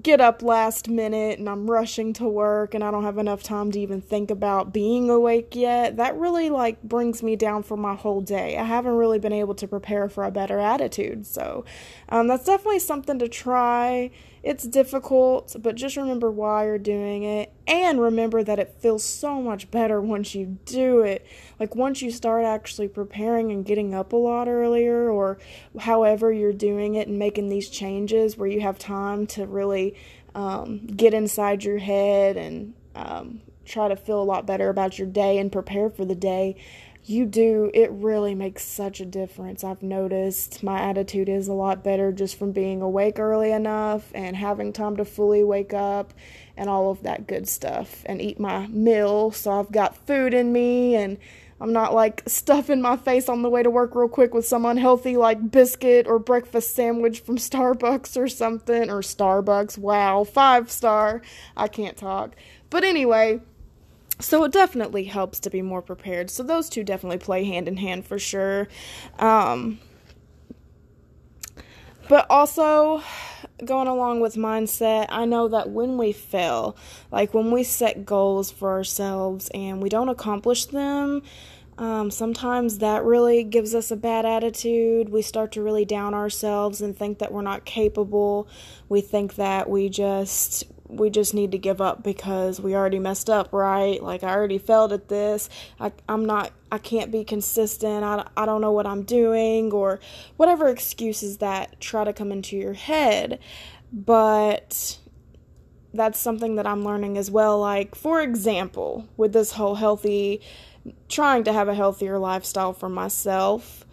get 0.00 0.20
up 0.20 0.42
last 0.42 0.88
minute 0.88 1.38
and 1.38 1.48
I'm 1.48 1.70
rushing 1.70 2.14
to 2.14 2.24
work 2.24 2.74
and 2.74 2.82
I 2.82 2.90
don't 2.90 3.04
have 3.04 3.18
enough 3.18 3.42
time 3.42 3.70
to 3.72 3.80
even 3.80 4.00
think 4.00 4.30
about 4.30 4.72
being 4.72 5.10
awake 5.10 5.54
yet. 5.54 5.98
That 5.98 6.16
really 6.16 6.48
like 6.48 6.82
brings 6.82 7.22
me 7.22 7.36
down 7.36 7.62
for 7.62 7.76
my 7.76 7.94
whole 7.94 8.22
day. 8.22 8.56
I 8.56 8.64
haven't 8.64 8.94
really 8.94 9.18
been 9.18 9.32
able 9.32 9.54
to 9.56 9.68
prepare 9.68 10.08
for 10.08 10.24
a 10.24 10.30
better 10.30 10.58
attitude. 10.58 11.26
So, 11.26 11.64
um, 12.08 12.28
that's 12.28 12.46
definitely 12.46 12.78
something 12.78 13.18
to 13.18 13.28
try 13.28 14.10
it's 14.44 14.64
difficult, 14.64 15.56
but 15.60 15.74
just 15.74 15.96
remember 15.96 16.30
why 16.30 16.66
you're 16.66 16.76
doing 16.76 17.22
it 17.22 17.50
and 17.66 17.98
remember 17.98 18.42
that 18.42 18.58
it 18.58 18.76
feels 18.78 19.02
so 19.02 19.40
much 19.40 19.70
better 19.70 20.02
once 20.02 20.34
you 20.34 20.58
do 20.66 21.00
it. 21.00 21.26
Like 21.58 21.74
once 21.74 22.02
you 22.02 22.10
start 22.10 22.44
actually 22.44 22.88
preparing 22.88 23.50
and 23.50 23.64
getting 23.64 23.94
up 23.94 24.12
a 24.12 24.16
lot 24.16 24.46
earlier 24.46 25.08
or 25.08 25.38
however 25.80 26.30
you're 26.30 26.52
doing 26.52 26.94
it 26.94 27.08
and 27.08 27.18
making 27.18 27.48
these 27.48 27.70
changes 27.70 28.36
where 28.36 28.48
you 28.48 28.60
have 28.60 28.78
time 28.78 29.26
to 29.28 29.46
really 29.46 29.96
um, 30.34 30.86
get 30.88 31.14
inside 31.14 31.64
your 31.64 31.78
head 31.78 32.36
and 32.36 32.74
um, 32.94 33.40
try 33.64 33.88
to 33.88 33.96
feel 33.96 34.20
a 34.20 34.24
lot 34.24 34.44
better 34.46 34.68
about 34.68 34.98
your 34.98 35.08
day 35.08 35.38
and 35.38 35.50
prepare 35.52 35.88
for 35.88 36.04
the 36.04 36.14
day 36.14 36.56
you 37.08 37.26
do, 37.26 37.70
it 37.74 37.90
really 37.90 38.34
makes 38.34 38.64
such 38.64 39.00
a 39.00 39.04
difference. 39.04 39.62
I've 39.62 39.82
noticed 39.82 40.62
my 40.62 40.80
attitude 40.80 41.28
is 41.28 41.48
a 41.48 41.52
lot 41.52 41.84
better 41.84 42.12
just 42.12 42.38
from 42.38 42.52
being 42.52 42.80
awake 42.80 43.18
early 43.18 43.52
enough 43.52 44.10
and 44.14 44.34
having 44.34 44.72
time 44.72 44.96
to 44.96 45.04
fully 45.04 45.44
wake 45.44 45.74
up 45.74 46.14
and 46.56 46.70
all 46.70 46.90
of 46.90 47.02
that 47.02 47.26
good 47.26 47.46
stuff 47.46 48.04
and 48.06 48.22
eat 48.22 48.40
my 48.40 48.66
meal. 48.68 49.32
So 49.32 49.52
I've 49.52 49.70
got 49.70 50.06
food 50.06 50.32
in 50.32 50.52
me 50.52 50.94
and 50.94 51.18
I'm 51.60 51.72
not 51.72 51.92
like 51.92 52.22
stuffing 52.26 52.80
my 52.80 52.96
face 52.96 53.28
on 53.28 53.42
the 53.42 53.50
way 53.50 53.62
to 53.62 53.70
work 53.70 53.94
real 53.94 54.08
quick 54.08 54.32
with 54.32 54.46
some 54.46 54.64
unhealthy 54.64 55.16
like 55.16 55.50
biscuit 55.50 56.06
or 56.06 56.18
breakfast 56.18 56.74
sandwich 56.74 57.20
from 57.20 57.36
Starbucks 57.36 58.16
or 58.16 58.28
something 58.28 58.90
or 58.90 59.00
Starbucks. 59.00 59.76
Wow, 59.76 60.24
five 60.24 60.70
star. 60.70 61.20
I 61.56 61.68
can't 61.68 61.96
talk. 61.96 62.34
But 62.70 62.82
anyway, 62.82 63.40
so 64.20 64.44
it 64.44 64.52
definitely 64.52 65.04
helps 65.04 65.40
to 65.40 65.50
be 65.50 65.62
more 65.62 65.82
prepared. 65.82 66.30
So 66.30 66.42
those 66.42 66.68
two 66.68 66.84
definitely 66.84 67.18
play 67.18 67.44
hand 67.44 67.68
in 67.68 67.76
hand 67.76 68.06
for 68.06 68.18
sure. 68.18 68.68
Um, 69.18 69.80
but 72.08 72.26
also 72.30 73.02
going 73.64 73.88
along 73.88 74.20
with 74.20 74.36
mindset, 74.36 75.06
I 75.08 75.24
know 75.24 75.48
that 75.48 75.70
when 75.70 75.96
we 75.96 76.12
fail, 76.12 76.76
like 77.10 77.34
when 77.34 77.50
we 77.50 77.64
set 77.64 78.04
goals 78.04 78.50
for 78.50 78.70
ourselves 78.70 79.50
and 79.54 79.82
we 79.82 79.88
don't 79.88 80.08
accomplish 80.08 80.66
them, 80.66 81.22
Um, 81.76 82.10
sometimes 82.10 82.78
that 82.78 83.04
really 83.04 83.42
gives 83.42 83.74
us 83.74 83.90
a 83.90 83.96
bad 83.96 84.24
attitude. 84.24 85.08
We 85.08 85.22
start 85.22 85.52
to 85.52 85.62
really 85.62 85.84
down 85.84 86.14
ourselves 86.14 86.80
and 86.80 86.96
think 86.96 87.18
that 87.18 87.32
we're 87.32 87.42
not 87.42 87.64
capable. 87.64 88.48
We 88.88 89.00
think 89.00 89.34
that 89.36 89.68
we 89.68 89.88
just 89.88 90.64
we 90.86 91.10
just 91.10 91.34
need 91.34 91.50
to 91.52 91.58
give 91.58 91.80
up 91.80 92.04
because 92.04 92.60
we 92.60 92.76
already 92.76 92.98
messed 92.98 93.28
up, 93.28 93.52
right? 93.52 94.00
Like 94.02 94.22
I 94.22 94.30
already 94.30 94.58
failed 94.58 94.92
at 94.92 95.08
this. 95.08 95.48
I, 95.80 95.92
I'm 96.08 96.24
not. 96.24 96.52
I 96.70 96.78
can't 96.78 97.10
be 97.10 97.24
consistent. 97.24 98.04
I, 98.04 98.28
I 98.36 98.46
don't 98.46 98.60
know 98.60 98.72
what 98.72 98.86
I'm 98.86 99.02
doing 99.02 99.72
or 99.72 100.00
whatever 100.36 100.68
excuses 100.68 101.38
that 101.38 101.80
try 101.80 102.04
to 102.04 102.12
come 102.12 102.30
into 102.30 102.56
your 102.56 102.74
head. 102.74 103.40
But 103.92 104.98
that's 105.92 106.18
something 106.18 106.56
that 106.56 106.66
I'm 106.66 106.84
learning 106.84 107.18
as 107.18 107.30
well. 107.30 107.58
Like 107.58 107.94
for 107.94 108.20
example, 108.20 109.08
with 109.16 109.32
this 109.32 109.52
whole 109.52 109.76
healthy 109.76 110.40
trying 111.08 111.44
to 111.44 111.52
have 111.52 111.68
a 111.68 111.74
healthier 111.74 112.18
lifestyle 112.18 112.72
for 112.72 112.88
myself. 112.88 113.84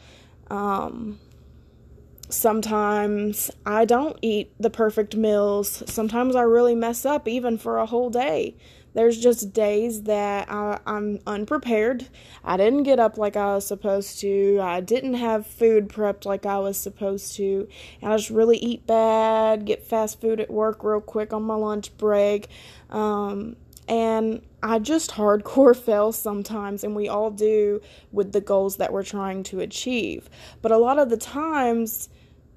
Um, 0.49 1.19
sometimes 2.29 3.51
I 3.65 3.85
don't 3.85 4.17
eat 4.21 4.51
the 4.59 4.69
perfect 4.69 5.15
meals. 5.15 5.83
Sometimes 5.87 6.35
I 6.35 6.41
really 6.41 6.75
mess 6.75 7.05
up 7.05 7.27
even 7.27 7.57
for 7.57 7.77
a 7.77 7.85
whole 7.85 8.09
day. 8.09 8.55
There's 8.93 9.17
just 9.17 9.53
days 9.53 10.03
that 10.03 10.51
I, 10.51 10.79
am 10.85 11.19
unprepared. 11.25 12.07
I 12.43 12.57
didn't 12.57 12.83
get 12.83 12.99
up 12.99 13.17
like 13.17 13.37
I 13.37 13.55
was 13.55 13.65
supposed 13.65 14.19
to. 14.19 14.59
I 14.61 14.81
didn't 14.81 15.13
have 15.13 15.47
food 15.47 15.87
prepped 15.87 16.25
like 16.25 16.45
I 16.45 16.59
was 16.59 16.77
supposed 16.77 17.35
to. 17.37 17.69
And 18.01 18.11
I 18.11 18.17
just 18.17 18.29
really 18.29 18.57
eat 18.57 18.85
bad, 18.85 19.65
get 19.65 19.83
fast 19.83 20.19
food 20.19 20.41
at 20.41 20.51
work 20.51 20.83
real 20.83 20.99
quick 20.99 21.31
on 21.31 21.43
my 21.43 21.55
lunch 21.55 21.95
break. 21.97 22.49
Um, 22.89 23.55
and 23.87 24.41
I 24.63 24.79
just 24.79 25.11
hardcore 25.11 25.75
fail 25.85 26.11
sometimes, 26.11 26.83
and 26.83 26.95
we 26.95 27.07
all 27.07 27.31
do 27.31 27.81
with 28.11 28.31
the 28.31 28.41
goals 28.41 28.77
that 28.77 28.93
we're 28.93 29.03
trying 29.03 29.43
to 29.43 29.59
achieve. 29.59 30.29
But 30.61 30.71
a 30.71 30.77
lot 30.77 30.99
of 30.99 31.09
the 31.09 31.17
times, 31.17 32.09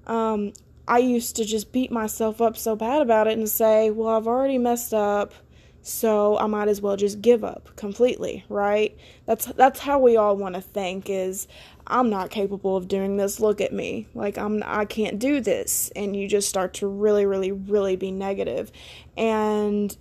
um, 0.06 0.52
I 0.86 0.98
used 0.98 1.36
to 1.36 1.44
just 1.44 1.72
beat 1.72 1.90
myself 1.90 2.40
up 2.40 2.56
so 2.56 2.76
bad 2.76 3.00
about 3.00 3.26
it 3.26 3.38
and 3.38 3.48
say, 3.48 3.90
well, 3.90 4.08
I've 4.08 4.26
already 4.26 4.58
messed 4.58 4.92
up, 4.92 5.32
so 5.80 6.38
I 6.38 6.46
might 6.46 6.68
as 6.68 6.80
well 6.80 6.96
just 6.96 7.20
give 7.20 7.44
up 7.44 7.76
completely, 7.76 8.44
right? 8.48 8.96
That's 9.26 9.44
that's 9.46 9.80
how 9.80 9.98
we 9.98 10.16
all 10.16 10.34
want 10.34 10.54
to 10.54 10.62
think 10.62 11.10
is 11.10 11.46
I'm 11.86 12.08
not 12.08 12.30
capable 12.30 12.74
of 12.74 12.88
doing 12.88 13.18
this. 13.18 13.38
Look 13.38 13.60
at 13.60 13.70
me. 13.70 14.08
Like 14.14 14.38
I'm 14.38 14.62
I 14.64 14.86
can't 14.86 15.18
do 15.18 15.42
this. 15.42 15.90
And 15.94 16.16
you 16.16 16.26
just 16.26 16.48
start 16.48 16.72
to 16.74 16.86
really 16.86 17.26
really 17.26 17.52
really 17.52 17.96
be 17.96 18.10
negative. 18.10 18.72
And 19.14 19.94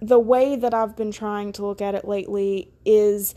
the 0.00 0.18
way 0.18 0.56
that 0.56 0.74
I've 0.74 0.96
been 0.96 1.12
trying 1.12 1.52
to 1.52 1.66
look 1.66 1.80
at 1.80 1.94
it 1.94 2.06
lately 2.06 2.70
is 2.84 3.34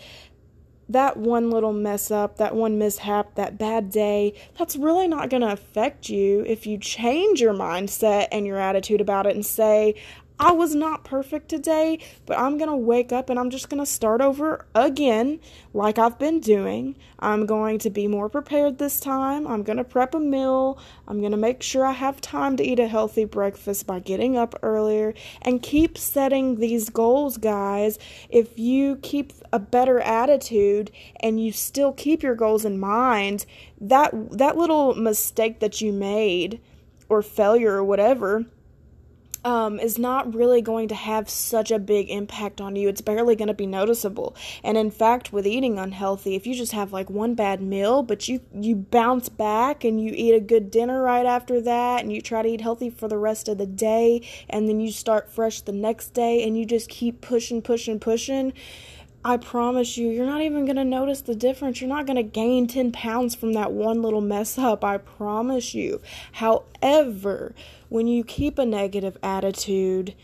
that 0.89 1.17
one 1.17 1.50
little 1.50 1.74
mess 1.74 2.12
up, 2.12 2.38
that 2.38 2.55
one 2.55 2.77
mishap, 2.77 3.36
that 3.36 3.58
bad 3.58 3.89
day, 3.89 4.34
that's 4.58 4.75
really 4.75 5.08
not 5.08 5.29
going 5.29 5.41
to 5.41 5.51
affect 5.51 6.10
you 6.10 6.43
if 6.46 6.67
you 6.67 6.77
change 6.77 7.41
your 7.41 7.53
mindset 7.53 8.27
and 8.32 8.46
your 8.46 8.60
attitude 8.60 9.01
about 9.01 9.25
it 9.25 9.36
and 9.36 9.46
say, 9.46 9.96
I 10.40 10.52
was 10.52 10.74
not 10.74 11.04
perfect 11.04 11.48
today, 11.50 12.00
but 12.25 12.40
I'm 12.40 12.58
going 12.58 12.70
to 12.70 12.75
wake 12.75 13.12
up 13.12 13.30
and 13.30 13.40
I'm 13.40 13.50
just 13.50 13.70
going 13.70 13.80
to 13.80 13.86
start 13.86 14.20
over 14.20 14.66
again, 14.74 15.40
like 15.74 16.00
I've 16.00 16.18
been 16.18 16.40
doing. 16.40 16.96
I'm 17.20 17.46
going 17.46 17.78
to 17.80 17.90
be 17.90 18.08
more 18.08 18.30
prepared 18.30 18.78
this 18.78 19.00
time. 19.00 19.48
I'm 19.48 19.63
going 19.63 19.78
to 19.78 19.84
prep 19.84 20.16
a 20.16 20.20
meal. 20.20 20.80
I'm 21.08 21.20
going 21.20 21.32
to 21.32 21.38
make 21.38 21.62
sure 21.62 21.86
I 21.86 21.92
have 21.92 22.20
time 22.20 22.58
to 22.58 22.63
eat 22.63 22.80
a 22.80 22.88
healthy 22.88 23.25
breakfast 23.25 23.86
by 23.86 24.00
getting 24.00 24.36
up 24.36 24.56
earlier 24.63 25.13
and 25.44 25.62
keep 25.62 25.98
setting 25.98 26.56
these 26.56 26.90
goals, 26.90 27.38
guys. 27.38 28.00
If 28.30 28.58
you 28.58 28.98
keep 28.98 29.34
a 29.54 29.60
better 29.60 30.00
attitude 30.00 30.92
and 31.20 31.44
you 31.44 31.52
still 31.52 31.94
keep 31.94 32.24
your 32.24 32.36
goals 32.36 32.66
in 32.66 32.80
mind, 32.80 33.46
that 33.80 34.12
that 34.32 34.58
little 34.58 34.96
mistake 34.96 35.60
that 35.60 35.80
you 35.80 35.94
made 35.94 36.60
or 37.08 37.22
failure 37.22 37.75
or 37.75 37.84
whatever 37.84 38.46
um, 39.46 39.80
is 39.80 39.98
not 39.98 40.34
really 40.34 40.62
going 40.62 40.88
to 40.88 40.96
have 40.96 41.30
such 41.30 41.72
a 41.72 41.80
big 41.80 42.10
impact 42.10 42.62
on 42.62 42.76
you. 42.76 42.90
It's 42.90 43.02
barely 43.02 43.36
going 43.36 43.48
to 43.48 43.54
be 43.54 43.68
noticeable. 43.68 44.36
And 44.64 44.78
in 44.78 44.92
fact, 44.92 45.34
with 45.34 45.46
eating 45.46 45.78
unhealthy, 45.78 46.36
if 46.36 46.48
you 46.48 46.56
just 46.56 46.72
have 46.72 46.94
like 46.94 47.10
one 47.10 47.36
bad 47.36 47.62
meal, 47.62 48.04
but 48.04 48.28
you 48.28 48.42
you 48.54 48.76
bounce 48.76 49.30
back 49.30 49.84
and 49.84 50.02
you 50.02 50.14
eat 50.16 50.34
a 50.34 50.40
good 50.40 50.72
dinner 50.72 51.02
right 51.02 51.26
after 51.26 51.62
that, 51.62 52.02
and 52.02 52.14
you 52.14 52.22
try 52.22 52.42
to 52.42 52.50
eat 52.50 52.62
healthy 52.62 52.90
for 52.90 53.08
the 53.08 53.18
rest 53.18 53.48
of 53.48 53.58
the 53.58 53.66
day, 53.66 54.22
and 54.50 54.68
then 54.68 54.80
you 54.80 54.92
start 54.92 55.32
fresh 55.32 55.62
the 55.62 55.72
next 55.72 56.14
day, 56.14 56.44
and 56.44 56.58
you 56.58 56.66
just 56.66 56.90
keep 56.90 57.22
pushing, 57.22 57.62
pushing, 57.62 58.00
pushing 58.00 58.54
I 59.26 59.38
promise 59.38 59.98
you, 59.98 60.10
you're 60.10 60.26
not 60.26 60.42
even 60.42 60.66
going 60.66 60.76
to 60.76 60.84
notice 60.84 61.22
the 61.22 61.36
difference. 61.36 61.80
You're 61.80 61.88
not 61.88 62.06
going 62.06 62.18
to 62.18 62.24
gain 62.24 62.68
10 62.68 62.92
pounds 62.92 63.36
from 63.36 63.54
that 63.54 63.72
one 63.72 64.02
little 64.02 64.20
mess 64.20 64.58
up. 64.58 64.84
I 64.84 64.98
promise 64.98 65.74
you. 65.74 66.02
However, 66.34 67.56
when 67.94 68.08
you 68.08 68.24
keep 68.24 68.58
a 68.58 68.66
negative 68.66 69.16
attitude 69.22 70.16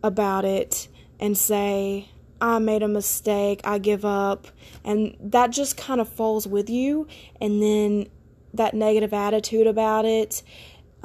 about 0.00 0.44
it 0.44 0.86
and 1.18 1.36
say, 1.36 2.08
I 2.40 2.60
made 2.60 2.84
a 2.84 2.88
mistake, 2.88 3.60
I 3.64 3.78
give 3.78 4.04
up, 4.04 4.46
and 4.84 5.16
that 5.18 5.50
just 5.50 5.76
kind 5.76 6.00
of 6.00 6.08
falls 6.08 6.46
with 6.46 6.70
you, 6.70 7.08
and 7.40 7.60
then 7.60 8.06
that 8.54 8.74
negative 8.74 9.12
attitude 9.12 9.66
about 9.66 10.04
it 10.04 10.44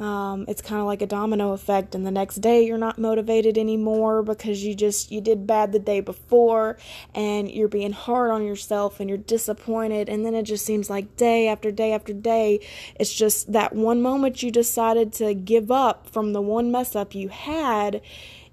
um, 0.02 0.44
it's 0.48 0.60
kind 0.60 0.80
of 0.80 0.86
like 0.86 1.00
a 1.00 1.06
domino 1.06 1.52
effect 1.52 1.94
and 1.94 2.04
the 2.04 2.10
next 2.10 2.36
day 2.36 2.66
you're 2.66 2.76
not 2.76 2.98
motivated 2.98 3.56
anymore 3.56 4.22
because 4.22 4.64
you 4.64 4.74
just 4.74 5.12
you 5.12 5.20
did 5.20 5.46
bad 5.46 5.70
the 5.70 5.78
day 5.78 6.00
before 6.00 6.76
and 7.14 7.50
you're 7.50 7.68
being 7.68 7.92
hard 7.92 8.30
on 8.30 8.44
yourself 8.44 8.98
and 8.98 9.08
you're 9.08 9.16
disappointed 9.16 10.08
and 10.08 10.26
then 10.26 10.34
it 10.34 10.42
just 10.42 10.66
seems 10.66 10.90
like 10.90 11.16
day 11.16 11.46
after 11.46 11.70
day 11.70 11.92
after 11.92 12.12
day 12.12 12.58
it's 12.98 13.14
just 13.14 13.52
that 13.52 13.74
one 13.74 14.02
moment 14.02 14.42
you 14.42 14.50
decided 14.50 15.12
to 15.12 15.34
give 15.34 15.70
up 15.70 16.08
from 16.08 16.32
the 16.32 16.42
one 16.42 16.72
mess 16.72 16.96
up 16.96 17.14
you 17.14 17.28
had 17.28 18.00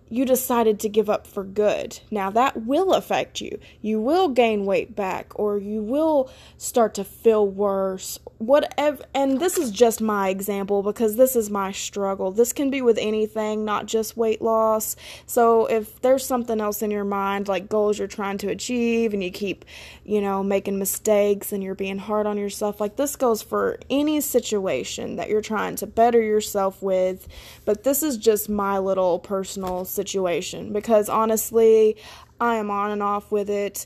you 0.10 0.26
decided 0.26 0.80
to 0.80 0.90
give 0.90 1.10
up 1.10 1.28
for 1.28 1.44
good. 1.44 2.00
Now, 2.10 2.30
that 2.32 2.66
will 2.66 2.94
affect 2.94 3.42
you. 3.42 3.60
You 3.82 4.02
will 4.02 4.30
gain 4.30 4.66
weight 4.66 4.96
back, 4.96 5.32
or 5.38 5.60
you 5.60 5.82
will 5.82 6.30
start 6.58 6.96
to 6.96 7.04
feel 7.04 7.48
worse. 7.48 8.20
Whatever. 8.40 9.04
And 9.14 9.40
this 9.40 9.58
is 9.58 9.70
just 9.70 10.02
my 10.02 10.30
example 10.30 10.82
because 10.82 11.16
this 11.16 11.36
is 11.36 11.50
my 11.50 11.72
struggle. 11.72 12.32
This 12.32 12.54
can 12.54 12.70
be 12.70 12.82
with 12.82 12.98
anything, 12.98 13.66
not 13.66 13.86
just 13.86 14.18
weight 14.18 14.42
loss. 14.42 14.96
So, 15.28 15.68
if 15.68 16.02
there's 16.02 16.26
something 16.26 16.60
else 16.60 16.82
in 16.82 16.90
your 16.90 17.04
mind, 17.04 17.48
like 17.48 17.70
goals 17.70 18.00
you're 18.00 18.08
trying 18.08 18.40
to 18.40 18.50
achieve, 18.50 19.14
and 19.14 19.24
you 19.24 19.32
keep, 19.32 19.66
you 20.04 20.22
know, 20.22 20.42
making 20.42 20.80
mistakes 20.80 21.52
and 21.52 21.64
you're 21.64 21.76
being 21.76 22.00
hard 22.00 22.26
on 22.26 22.38
yourself, 22.38 22.82
like 22.82 22.96
this 22.96 23.16
goes 23.16 23.42
for 23.42 23.78
any 23.90 24.22
situation 24.22 25.18
that 25.18 25.30
you're 25.30 25.42
trying 25.42 25.76
to 25.76 25.86
better 25.88 26.22
yourself 26.22 26.82
with. 26.82 27.28
But 27.66 27.84
this 27.84 28.02
is 28.02 28.18
just 28.18 28.50
my 28.50 28.80
little 28.80 29.20
personal 29.20 29.86
situation 30.00 30.72
because 30.72 31.10
honestly, 31.10 31.98
I 32.40 32.56
am 32.56 32.72
on 32.72 32.92
and 32.92 33.04
off 33.04 33.32
with 33.32 33.50
it. 33.50 33.86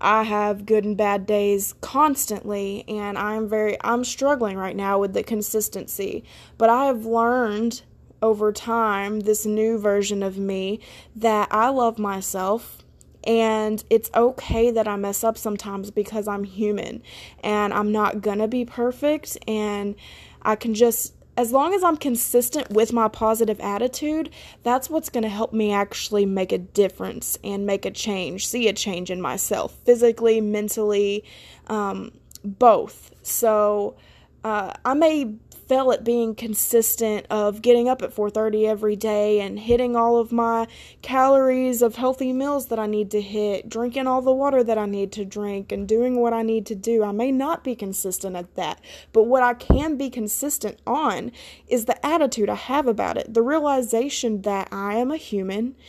I 0.00 0.24
have 0.24 0.66
good 0.66 0.84
and 0.84 0.96
bad 0.96 1.24
days 1.24 1.74
constantly 1.80 2.84
and 2.86 3.16
I'm 3.16 3.48
very 3.48 3.78
I'm 3.82 4.04
struggling 4.04 4.58
right 4.58 4.76
now 4.76 4.98
with 4.98 5.14
the 5.14 5.22
consistency. 5.22 6.24
But 6.58 6.68
I 6.68 6.86
have 6.86 7.06
learned 7.06 7.82
over 8.20 8.52
time 8.52 9.20
this 9.20 9.46
new 9.46 9.78
version 9.78 10.22
of 10.22 10.36
me 10.36 10.80
that 11.16 11.48
I 11.50 11.70
love 11.70 11.98
myself 11.98 12.82
and 13.26 13.82
it's 13.88 14.10
okay 14.14 14.70
that 14.70 14.86
I 14.86 14.96
mess 14.96 15.24
up 15.24 15.38
sometimes 15.38 15.90
because 15.90 16.28
I'm 16.28 16.44
human 16.44 17.02
and 17.42 17.72
I'm 17.72 17.90
not 17.90 18.20
gonna 18.20 18.48
be 18.48 18.66
perfect 18.66 19.38
and 19.48 19.94
I 20.42 20.56
can 20.56 20.74
just 20.74 21.13
as 21.36 21.50
long 21.50 21.74
as 21.74 21.82
I'm 21.82 21.96
consistent 21.96 22.70
with 22.70 22.92
my 22.92 23.08
positive 23.08 23.58
attitude, 23.60 24.30
that's 24.62 24.88
what's 24.88 25.08
going 25.08 25.24
to 25.24 25.28
help 25.28 25.52
me 25.52 25.72
actually 25.72 26.26
make 26.26 26.52
a 26.52 26.58
difference 26.58 27.38
and 27.42 27.66
make 27.66 27.84
a 27.84 27.90
change, 27.90 28.46
see 28.46 28.68
a 28.68 28.72
change 28.72 29.10
in 29.10 29.20
myself, 29.20 29.74
physically, 29.84 30.40
mentally, 30.40 31.24
um, 31.66 32.12
both. 32.44 33.12
So 33.22 33.96
uh, 34.44 34.74
I 34.84 34.94
may 34.94 35.34
fail 35.68 35.92
at 35.92 36.04
being 36.04 36.34
consistent 36.34 37.26
of 37.30 37.62
getting 37.62 37.88
up 37.88 38.02
at 38.02 38.12
4:30 38.12 38.66
every 38.66 38.96
day 38.96 39.40
and 39.40 39.58
hitting 39.58 39.96
all 39.96 40.16
of 40.16 40.32
my 40.32 40.66
calories 41.02 41.82
of 41.82 41.96
healthy 41.96 42.32
meals 42.32 42.66
that 42.66 42.78
I 42.78 42.86
need 42.86 43.10
to 43.12 43.20
hit, 43.20 43.68
drinking 43.68 44.06
all 44.06 44.22
the 44.22 44.32
water 44.32 44.62
that 44.62 44.78
I 44.78 44.86
need 44.86 45.12
to 45.12 45.24
drink 45.24 45.72
and 45.72 45.88
doing 45.88 46.20
what 46.20 46.32
I 46.32 46.42
need 46.42 46.66
to 46.66 46.74
do. 46.74 47.02
I 47.02 47.12
may 47.12 47.32
not 47.32 47.64
be 47.64 47.74
consistent 47.74 48.36
at 48.36 48.54
that, 48.54 48.80
but 49.12 49.24
what 49.24 49.42
I 49.42 49.54
can 49.54 49.96
be 49.96 50.10
consistent 50.10 50.78
on 50.86 51.32
is 51.68 51.84
the 51.84 52.04
attitude 52.04 52.48
I 52.48 52.54
have 52.54 52.86
about 52.86 53.16
it, 53.16 53.32
the 53.32 53.42
realization 53.42 54.42
that 54.42 54.68
I 54.72 54.96
am 54.96 55.10
a 55.10 55.16
human. 55.16 55.74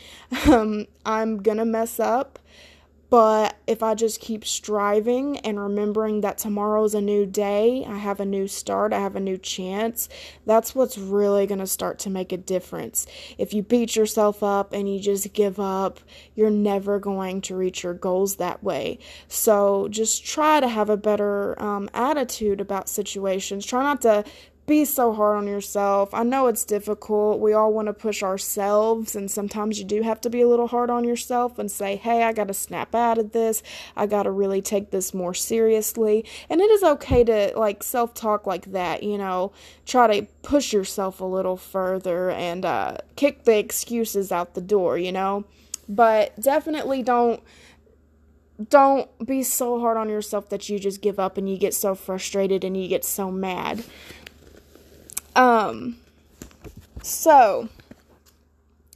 Um, 0.46 0.88
I'm 1.06 1.42
going 1.42 1.58
to 1.58 1.66
mess 1.66 2.00
up 2.00 2.40
But 3.10 3.58
if 3.68 3.84
I 3.84 3.94
just 3.94 4.20
keep 4.20 4.46
striving 4.46 5.38
and 5.40 5.60
remembering 5.60 6.22
that 6.22 6.38
tomorrow's 6.38 6.96
a 6.96 7.02
new 7.02 7.26
day, 7.26 7.86
I 7.88 7.98
have 7.98 8.20
a 8.20 8.26
new 8.26 8.48
start, 8.48 8.94
I 8.94 9.00
have 9.00 9.16
a 9.16 9.20
new 9.20 9.38
chance, 9.38 10.10
that's 10.46 10.74
what's 10.74 10.98
really 10.98 11.46
going 11.46 11.60
to 11.60 11.68
start 11.68 12.00
to 12.00 12.10
make 12.10 12.32
a 12.32 12.38
difference. 12.38 13.06
If 13.38 13.54
you 13.54 13.64
beat 13.64 13.96
yourself 13.96 14.42
up 14.42 14.74
and 14.74 14.92
you 14.92 15.00
just 15.00 15.34
give 15.34 15.60
up, 15.60 16.00
you're 16.36 16.50
never 16.50 17.00
going 17.00 17.42
to 17.42 17.56
reach 17.56 17.84
your 17.84 17.94
goals 17.94 18.38
that 18.38 18.64
way. 18.64 19.00
So 19.28 19.88
just 19.90 20.26
try 20.26 20.60
to 20.60 20.68
have 20.68 20.90
a 20.90 20.98
better 20.98 21.62
um, 21.62 21.90
attitude 21.94 22.60
about 22.60 22.90
situations. 22.90 23.66
Try 23.66 23.84
not 23.84 24.02
to 24.02 24.26
be 24.68 24.84
so 24.84 25.14
hard 25.14 25.38
on 25.38 25.48
yourself. 25.48 26.14
I 26.14 26.24
know 26.24 26.48
it's 26.48 26.66
difficult. 26.66 27.40
We 27.40 27.54
all 27.54 27.72
want 27.72 27.88
to 27.88 27.94
push 27.94 28.24
ourselves, 28.24 29.16
and 29.16 29.30
sometimes 29.30 29.78
you 29.78 29.86
do 29.86 30.02
have 30.02 30.20
to 30.22 30.30
be 30.30 30.42
a 30.42 30.48
little 30.48 30.68
hard 30.68 30.90
on 30.90 31.04
yourself 31.04 31.60
and 31.60 31.70
say, 31.70 31.96
hey, 31.96 32.24
I 32.24 32.34
got 32.34 32.48
to 32.48 32.54
snap 32.54 32.96
out 32.96 33.20
of 33.20 33.32
this. 33.32 33.62
I 33.96 34.08
got 34.08 34.24
to 34.24 34.32
really 34.32 34.62
take 34.62 34.90
this 34.90 35.14
more 35.14 35.36
seriously. 35.36 36.26
And 36.50 36.62
it 36.62 36.72
is 36.72 36.82
okay 36.84 37.24
to 37.26 37.54
like 37.56 37.84
self 37.84 38.14
talk 38.16 38.48
like 38.48 38.72
that, 38.72 39.04
you 39.04 39.18
know, 39.18 39.52
try 39.86 40.20
to 40.20 40.28
push 40.42 40.74
yourself 40.74 41.22
a 41.22 41.26
little 41.26 41.58
further 41.58 42.32
and 42.32 42.66
uh, 42.66 42.98
kick 43.16 43.44
the 43.44 43.60
excuses 43.60 44.32
out 44.32 44.56
the 44.56 44.62
door, 44.62 44.98
you 44.98 45.12
know. 45.12 45.46
But 45.88 46.40
definitely 46.40 47.04
don't 47.04 47.42
don't 48.70 49.10
be 49.26 49.44
so 49.44 49.80
hard 49.80 49.98
on 49.98 50.08
yourself 50.08 50.50
that 50.50 50.70
you 50.70 50.80
just 50.80 51.02
give 51.02 51.20
up 51.20 51.38
and 51.38 51.50
you 51.50 51.58
get 51.58 51.74
so 51.74 51.94
frustrated 51.94 52.64
and 52.64 52.82
you 52.82 52.88
get 52.88 53.04
so 53.04 53.30
mad. 53.30 53.84
Um, 55.36 55.98
so, 57.02 57.70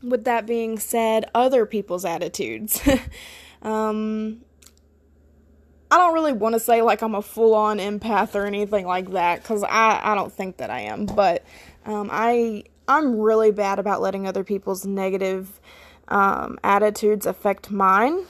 with 0.02 0.24
that 0.24 0.46
being 0.46 0.80
said, 0.80 1.30
other 1.36 1.66
people's 1.66 2.06
attitudes. 2.06 2.82
um, 3.62 4.42
I 5.92 5.98
don't 5.98 6.14
really 6.14 6.34
want 6.34 6.54
to 6.54 6.60
say 6.60 6.82
like 6.82 7.02
I'm 7.02 7.16
a 7.16 7.22
full 7.22 7.56
on 7.56 7.80
empath 7.80 8.36
or 8.36 8.46
anything 8.46 8.86
like 8.86 9.12
that 9.12 9.42
because 9.42 9.64
I, 9.64 10.00
I 10.04 10.16
don't 10.16 10.32
think 10.32 10.58
that 10.58 10.70
I 10.70 10.82
am, 10.82 11.06
but 11.08 11.44
um, 11.86 12.10
I 12.12 12.64
I'm 12.88 13.20
really 13.20 13.52
bad 13.52 13.80
about 13.80 14.02
letting 14.02 14.28
other 14.28 14.44
people's 14.44 14.86
negative 14.86 15.60
um, 16.08 16.60
attitudes 16.64 17.26
affect 17.26 17.72
mine. 17.72 18.26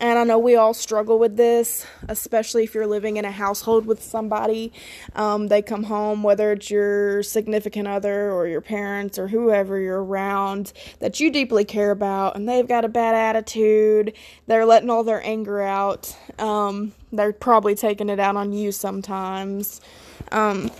And 0.00 0.16
I 0.16 0.22
know 0.22 0.38
we 0.38 0.54
all 0.54 0.74
struggle 0.74 1.18
with 1.18 1.36
this, 1.36 1.84
especially 2.08 2.62
if 2.62 2.72
you're 2.72 2.86
living 2.86 3.16
in 3.16 3.24
a 3.24 3.32
household 3.32 3.84
with 3.84 4.00
somebody. 4.00 4.72
Um, 5.16 5.48
they 5.48 5.60
come 5.60 5.84
home, 5.84 6.22
whether 6.22 6.52
it's 6.52 6.70
your 6.70 7.24
significant 7.24 7.88
other 7.88 8.30
or 8.30 8.46
your 8.46 8.60
parents 8.60 9.18
or 9.18 9.26
whoever 9.26 9.80
you're 9.80 10.04
around 10.04 10.72
that 11.00 11.18
you 11.18 11.32
deeply 11.32 11.64
care 11.64 11.90
about, 11.90 12.36
and 12.36 12.48
they've 12.48 12.68
got 12.68 12.84
a 12.84 12.88
bad 12.88 13.16
attitude. 13.16 14.12
They're 14.46 14.66
letting 14.66 14.88
all 14.88 15.02
their 15.02 15.24
anger 15.26 15.62
out. 15.62 16.16
Um, 16.38 16.92
they're 17.12 17.32
probably 17.32 17.74
taking 17.74 18.08
it 18.08 18.20
out 18.20 18.36
on 18.36 18.52
you 18.52 18.70
sometimes. 18.70 19.80
Um, 20.30 20.70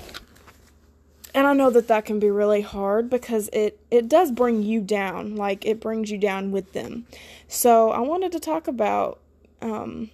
and 1.35 1.47
I 1.47 1.53
know 1.53 1.71
that 1.71 1.89
that 1.89 2.05
can 2.05 2.19
be 2.19 2.31
really 2.31 2.63
hard 2.63 3.11
because 3.11 3.49
it 3.53 3.81
it 3.91 4.09
does 4.09 4.31
bring 4.31 4.63
you 4.63 4.81
down 4.81 5.37
like 5.37 5.67
it 5.67 5.81
brings 5.81 6.11
you 6.11 6.19
down 6.19 6.51
with 6.51 6.73
them. 6.73 7.07
So 7.49 7.91
I 7.91 8.01
wanted 8.01 8.33
to 8.33 8.41
talk 8.41 8.69
about 8.69 9.21
um, 9.61 10.11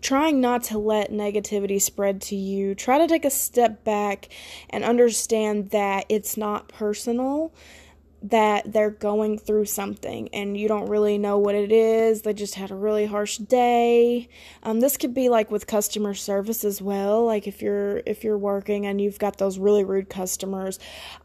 trying 0.00 0.40
not 0.40 0.64
to 0.64 0.78
let 0.78 1.10
negativity 1.10 1.80
spread 1.80 2.20
to 2.22 2.36
you. 2.36 2.74
Try 2.74 2.98
to 2.98 3.06
take 3.06 3.24
a 3.24 3.30
step 3.30 3.84
back 3.84 4.28
and 4.70 4.84
understand 4.84 5.70
that 5.70 6.06
it's 6.08 6.36
not 6.36 6.68
personal 6.68 7.52
that 8.20 8.72
they're 8.72 8.90
going 8.90 9.38
through 9.38 9.64
something 9.64 10.28
and 10.32 10.56
you 10.56 10.66
don't 10.66 10.88
really 10.88 11.18
know 11.18 11.38
what 11.38 11.54
it 11.54 11.70
is. 11.70 12.22
They 12.22 12.32
just 12.32 12.56
had 12.56 12.70
a 12.70 12.74
really 12.74 13.06
harsh 13.06 13.38
day. 13.38 14.28
Um, 14.64 14.80
this 14.80 14.96
could 14.96 15.14
be 15.14 15.28
like 15.28 15.50
with 15.50 15.66
customer 15.66 16.14
service 16.14 16.64
as 16.64 16.82
well. 16.82 17.24
Like 17.24 17.46
if 17.46 17.62
you're 17.62 18.02
if 18.06 18.24
you're 18.24 18.38
working 18.38 18.86
and 18.86 19.00
you've 19.00 19.18
got 19.18 19.38
those 19.38 19.58
really 19.58 19.84
rude 19.84 20.08
customers. 20.08 20.80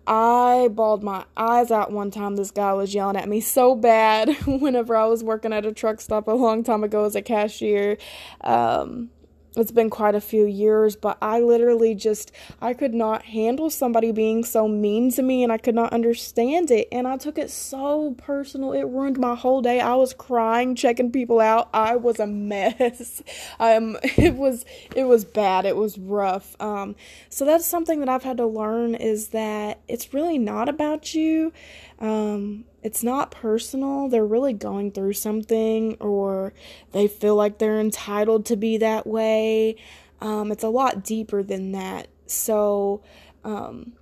I 0.06 0.70
bawled 0.72 1.04
my 1.04 1.26
eyes 1.36 1.72
out 1.72 1.92
one 1.92 2.12
time. 2.12 2.36
This 2.36 2.52
guy 2.52 2.74
was 2.74 2.94
yelling 2.94 3.18
at 3.18 3.28
me 3.28 3.42
so 3.42 3.74
bad 3.76 4.30
whenever 4.46 4.96
I 4.96 5.06
was 5.06 5.24
working 5.24 5.54
at 5.54 5.66
a 5.66 5.74
truck 5.74 6.00
stop 6.00 6.28
a 6.28 6.32
long 6.32 6.64
time 6.64 6.84
ago 6.84 7.06
as 7.06 7.16
a 7.16 7.22
cashier. 7.22 7.98
Um, 8.42 9.10
it's 9.56 9.72
been 9.72 9.90
quite 9.90 10.16
a 10.16 10.22
few 10.22 10.46
years, 10.46 10.96
but 10.96 11.18
I 11.22 11.40
literally 11.40 11.94
just 11.94 12.32
I 12.62 12.74
could 12.74 12.94
not 12.94 13.24
handle 13.24 13.70
somebody 13.70 14.12
being 14.12 14.44
so 14.44 14.68
mean 14.68 15.12
to 15.12 15.22
me 15.22 15.44
and 15.44 15.52
I 15.52 15.58
could 15.58 15.76
not 15.76 15.94
understand 15.94 16.72
it 16.72 16.88
and 16.92 17.08
I 17.08 17.18
took 17.18 17.38
it 17.38 17.52
so 17.52 18.16
personal. 18.18 18.74
It 18.74 18.84
ruined 18.84 19.20
my 19.20 19.36
whole 19.36 19.62
day. 19.62 19.80
I 19.80 19.96
was 19.96 20.14
crying, 20.14 20.76
checking 20.76 21.12
people 21.12 21.40
out. 21.40 21.70
I 21.74 21.96
was 21.96 22.20
a 22.20 22.28
mess. 22.28 23.22
Um 23.60 23.98
it 24.04 24.36
was 24.36 24.66
it 24.96 25.04
was 25.04 25.26
bad. 25.26 25.66
It 25.66 25.76
was 25.76 25.98
rough. 25.98 26.56
Um 26.60 26.96
so 27.30 27.46
that's 27.46 27.66
something 27.66 28.00
that 28.00 28.10
I've 28.10 28.24
had 28.24 28.38
to 28.38 28.46
learn 28.46 28.96
is 28.96 29.30
that 29.30 29.80
it's 29.88 30.14
really 30.14 30.38
not 30.38 30.70
about 30.70 31.14
you. 31.14 31.54
Um 32.00 32.66
it's 32.84 33.04
not 33.04 33.32
personal. 33.32 34.10
They're 34.10 34.26
really 34.26 34.54
going 34.54 34.92
through 34.92 35.14
something 35.14 35.96
or 36.00 36.54
they 36.92 37.08
feel 37.08 37.36
like 37.36 37.58
they're 37.58 37.80
entitled 37.80 38.46
to 38.48 38.56
be 38.56 38.78
that 38.78 39.08
way. 39.08 39.78
Um, 40.22 40.52
it's 40.52 40.64
a 40.64 40.70
lot 40.70 41.04
deeper 41.04 41.42
than 41.42 41.72
that. 41.72 42.08
So, 42.28 43.02
um, 43.44 43.94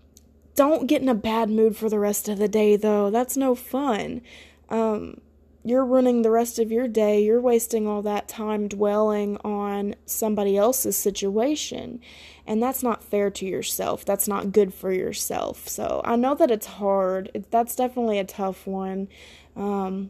don't 0.55 0.87
get 0.87 1.01
in 1.01 1.09
a 1.09 1.15
bad 1.15 1.49
mood 1.49 1.77
for 1.77 1.89
the 1.89 1.99
rest 1.99 2.27
of 2.27 2.37
the 2.37 2.47
day, 2.47 2.75
though. 2.75 3.09
That's 3.09 3.37
no 3.37 3.55
fun. 3.55 4.21
Um, 4.69 5.21
you're 5.63 5.85
running 5.85 6.21
the 6.21 6.31
rest 6.31 6.59
of 6.59 6.71
your 6.71 6.87
day, 6.87 7.23
you're 7.23 7.41
wasting 7.41 7.87
all 7.87 8.01
that 8.01 8.27
time 8.27 8.67
dwelling 8.67 9.37
on 9.37 9.95
somebody 10.05 10.57
else's 10.57 10.97
situation. 10.97 11.99
And 12.47 12.61
that's 12.61 12.81
not 12.81 13.03
fair 13.03 13.29
to 13.31 13.45
yourself. 13.45 14.03
That's 14.03 14.27
not 14.27 14.51
good 14.51 14.73
for 14.73 14.91
yourself. 14.91 15.67
So 15.67 16.01
I 16.03 16.15
know 16.15 16.35
that 16.35 16.51
it's 16.51 16.65
hard. 16.65 17.45
That's 17.51 17.75
definitely 17.75 18.19
a 18.19 18.23
tough 18.23 18.65
one. 18.65 19.07
Um, 19.55 20.09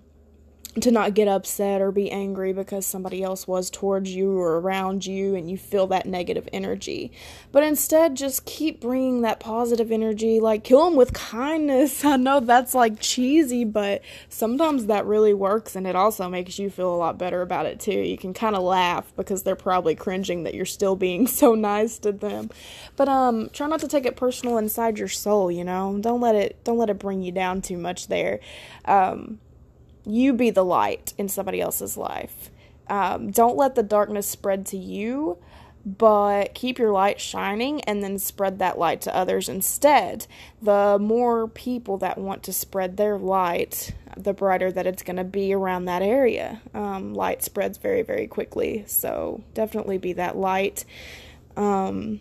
to 0.79 0.89
not 0.89 1.13
get 1.13 1.27
upset 1.27 1.81
or 1.81 1.91
be 1.91 2.10
angry 2.10 2.53
because 2.53 2.86
somebody 2.86 3.21
else 3.21 3.45
was 3.45 3.69
towards 3.69 4.10
you 4.15 4.39
or 4.39 4.57
around 4.60 5.05
you 5.05 5.36
and 5.36 5.51
you 5.51 5.57
feel 5.57 5.86
that 5.88 6.05
negative 6.05 6.47
energy. 6.53 7.12
But 7.51 7.63
instead, 7.63 8.15
just 8.15 8.45
keep 8.45 8.79
bringing 8.79 9.21
that 9.21 9.41
positive 9.41 9.91
energy, 9.91 10.39
like 10.39 10.63
kill 10.63 10.86
them 10.86 10.95
with 10.95 11.12
kindness. 11.12 12.05
I 12.05 12.15
know 12.15 12.39
that's 12.39 12.73
like 12.73 13.01
cheesy, 13.01 13.65
but 13.65 14.01
sometimes 14.29 14.86
that 14.86 15.05
really 15.05 15.34
works 15.34 15.75
and 15.75 15.86
it 15.86 15.95
also 15.95 16.29
makes 16.29 16.57
you 16.57 16.69
feel 16.69 16.93
a 16.93 16.95
lot 16.95 17.17
better 17.17 17.41
about 17.41 17.65
it 17.65 17.81
too. 17.81 17.91
You 17.91 18.17
can 18.17 18.34
kind 18.34 18.55
of 18.55 18.63
laugh 18.63 19.12
because 19.17 19.43
they're 19.43 19.57
probably 19.57 19.95
cringing 19.95 20.43
that 20.43 20.53
you're 20.53 20.65
still 20.65 20.95
being 20.95 21.27
so 21.41 21.53
nice 21.53 21.99
to 21.99 22.13
them. 22.13 22.49
But 22.95 23.10
um 23.10 23.49
try 23.51 23.67
not 23.67 23.81
to 23.81 23.89
take 23.89 24.05
it 24.05 24.15
personal 24.15 24.57
inside 24.57 24.97
your 24.97 25.10
soul, 25.10 25.51
you 25.51 25.65
know? 25.65 25.97
Don't 25.99 26.21
let 26.21 26.36
it 26.36 26.63
don't 26.63 26.77
let 26.77 26.89
it 26.89 26.97
bring 26.97 27.23
you 27.23 27.34
down 27.34 27.62
too 27.62 27.77
much 27.77 28.07
there. 28.07 28.39
Um 28.86 29.39
you 30.05 30.33
be 30.33 30.49
the 30.49 30.65
light 30.65 31.13
in 31.17 31.29
somebody 31.29 31.61
else's 31.61 31.97
life. 31.97 32.49
Um, 32.87 33.31
don't 33.31 33.57
let 33.57 33.75
the 33.75 33.83
darkness 33.83 34.27
spread 34.27 34.65
to 34.67 34.77
you, 34.77 35.37
but 35.85 36.53
keep 36.53 36.77
your 36.77 36.91
light 36.91 37.19
shining 37.19 37.81
and 37.81 38.03
then 38.03 38.19
spread 38.19 38.59
that 38.59 38.77
light 38.77 39.01
to 39.01 39.15
others 39.15 39.49
instead. 39.49 40.27
The 40.61 40.97
more 40.99 41.47
people 41.47 41.97
that 41.99 42.17
want 42.17 42.43
to 42.43 42.53
spread 42.53 42.97
their 42.97 43.17
light, 43.17 43.93
the 44.17 44.33
brighter 44.33 44.71
that 44.71 44.85
it's 44.85 45.03
going 45.03 45.15
to 45.15 45.23
be 45.23 45.53
around 45.53 45.85
that 45.85 46.01
area. 46.01 46.61
Um, 46.73 47.13
light 47.13 47.43
spreads 47.43 47.77
very, 47.77 48.01
very 48.01 48.27
quickly, 48.27 48.83
so 48.87 49.43
definitely 49.53 49.97
be 49.97 50.13
that 50.13 50.37
light. 50.37 50.85
Um, 51.55 52.19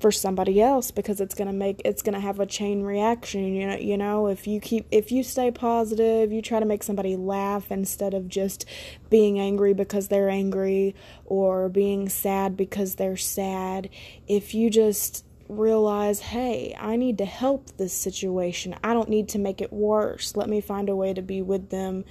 for 0.00 0.10
somebody 0.10 0.60
else 0.62 0.90
because 0.90 1.20
it's 1.20 1.34
going 1.34 1.46
to 1.46 1.52
make 1.52 1.82
it's 1.84 2.02
going 2.02 2.14
to 2.14 2.20
have 2.20 2.40
a 2.40 2.46
chain 2.46 2.82
reaction 2.82 3.54
you 3.54 3.66
know 3.66 3.76
you 3.76 3.96
know 3.96 4.26
if 4.26 4.46
you 4.46 4.60
keep 4.60 4.86
if 4.90 5.12
you 5.12 5.22
stay 5.22 5.50
positive 5.50 6.32
you 6.32 6.40
try 6.40 6.58
to 6.58 6.66
make 6.66 6.82
somebody 6.82 7.16
laugh 7.16 7.70
instead 7.70 8.14
of 8.14 8.28
just 8.28 8.64
being 9.10 9.38
angry 9.38 9.74
because 9.74 10.08
they're 10.08 10.30
angry 10.30 10.94
or 11.26 11.68
being 11.68 12.08
sad 12.08 12.56
because 12.56 12.94
they're 12.94 13.16
sad. 13.16 13.90
If 14.26 14.54
you 14.54 14.70
just 14.70 15.24
realize 15.48 16.20
hey 16.20 16.76
I 16.78 16.96
need 16.96 17.18
to 17.18 17.24
help 17.24 17.76
this 17.76 17.92
situation. 17.92 18.76
I 18.82 18.94
don't 18.94 19.08
need 19.08 19.28
to 19.30 19.38
make 19.38 19.60
it 19.60 19.72
worse. 19.72 20.36
Let 20.36 20.48
me 20.48 20.60
find 20.60 20.88
a 20.88 20.96
way 20.96 21.12
to 21.12 21.22
be 21.22 21.42
with 21.42 21.70
them 21.70 22.04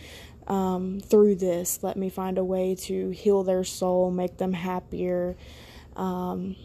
um, 0.48 1.00
through 1.00 1.36
this. 1.36 1.82
Let 1.82 1.96
me 1.96 2.10
find 2.10 2.38
a 2.38 2.44
way 2.44 2.76
to 2.82 3.10
heal 3.10 3.44
their 3.44 3.64
soul 3.64 4.12
make 4.12 4.38
them 4.38 4.54
happier. 4.54 5.38
Um, 5.96 6.56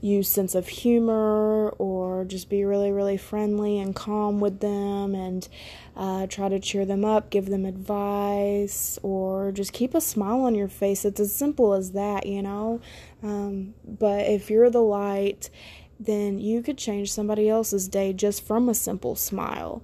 use 0.00 0.28
sense 0.28 0.54
of 0.54 0.68
humor 0.68 1.68
or 1.78 2.24
just 2.24 2.48
be 2.48 2.64
really 2.64 2.90
really 2.90 3.16
friendly 3.16 3.78
and 3.78 3.94
calm 3.94 4.40
with 4.40 4.60
them 4.60 5.14
and 5.14 5.48
uh, 5.96 6.26
try 6.26 6.48
to 6.48 6.58
cheer 6.58 6.86
them 6.86 7.04
up 7.04 7.30
give 7.30 7.46
them 7.46 7.66
advice 7.66 8.98
or 9.02 9.52
just 9.52 9.72
keep 9.72 9.94
a 9.94 10.00
smile 10.00 10.42
on 10.42 10.54
your 10.54 10.68
face. 10.68 11.04
It's 11.04 11.20
as 11.20 11.34
simple 11.34 11.74
as 11.74 11.92
that 11.92 12.26
you 12.26 12.42
know? 12.42 12.80
Um, 13.22 13.74
but 13.84 14.26
if 14.26 14.50
you're 14.50 14.70
the 14.70 14.82
light 14.82 15.50
then 15.98 16.38
you 16.38 16.62
could 16.62 16.78
change 16.78 17.12
somebody 17.12 17.48
else's 17.48 17.86
day 17.86 18.12
just 18.12 18.42
from 18.42 18.68
a 18.68 18.74
simple 18.74 19.14
smile. 19.14 19.82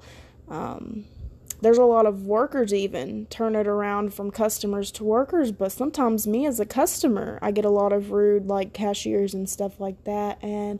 Um, 0.48 1.04
there's 1.60 1.78
a 1.78 1.84
lot 1.84 2.06
of 2.06 2.26
workers 2.26 2.72
even 2.74 3.26
turn 3.26 3.54
it 3.54 3.66
around 3.66 4.12
from 4.12 4.30
customers 4.30 4.90
to 4.90 5.04
workers 5.04 5.52
but 5.52 5.72
sometimes 5.72 6.26
me 6.26 6.46
as 6.46 6.60
a 6.60 6.66
customer 6.66 7.38
i 7.42 7.50
get 7.50 7.64
a 7.64 7.70
lot 7.70 7.92
of 7.92 8.10
rude 8.10 8.46
like 8.46 8.72
cashiers 8.72 9.34
and 9.34 9.48
stuff 9.48 9.80
like 9.80 10.02
that 10.04 10.42
and 10.42 10.78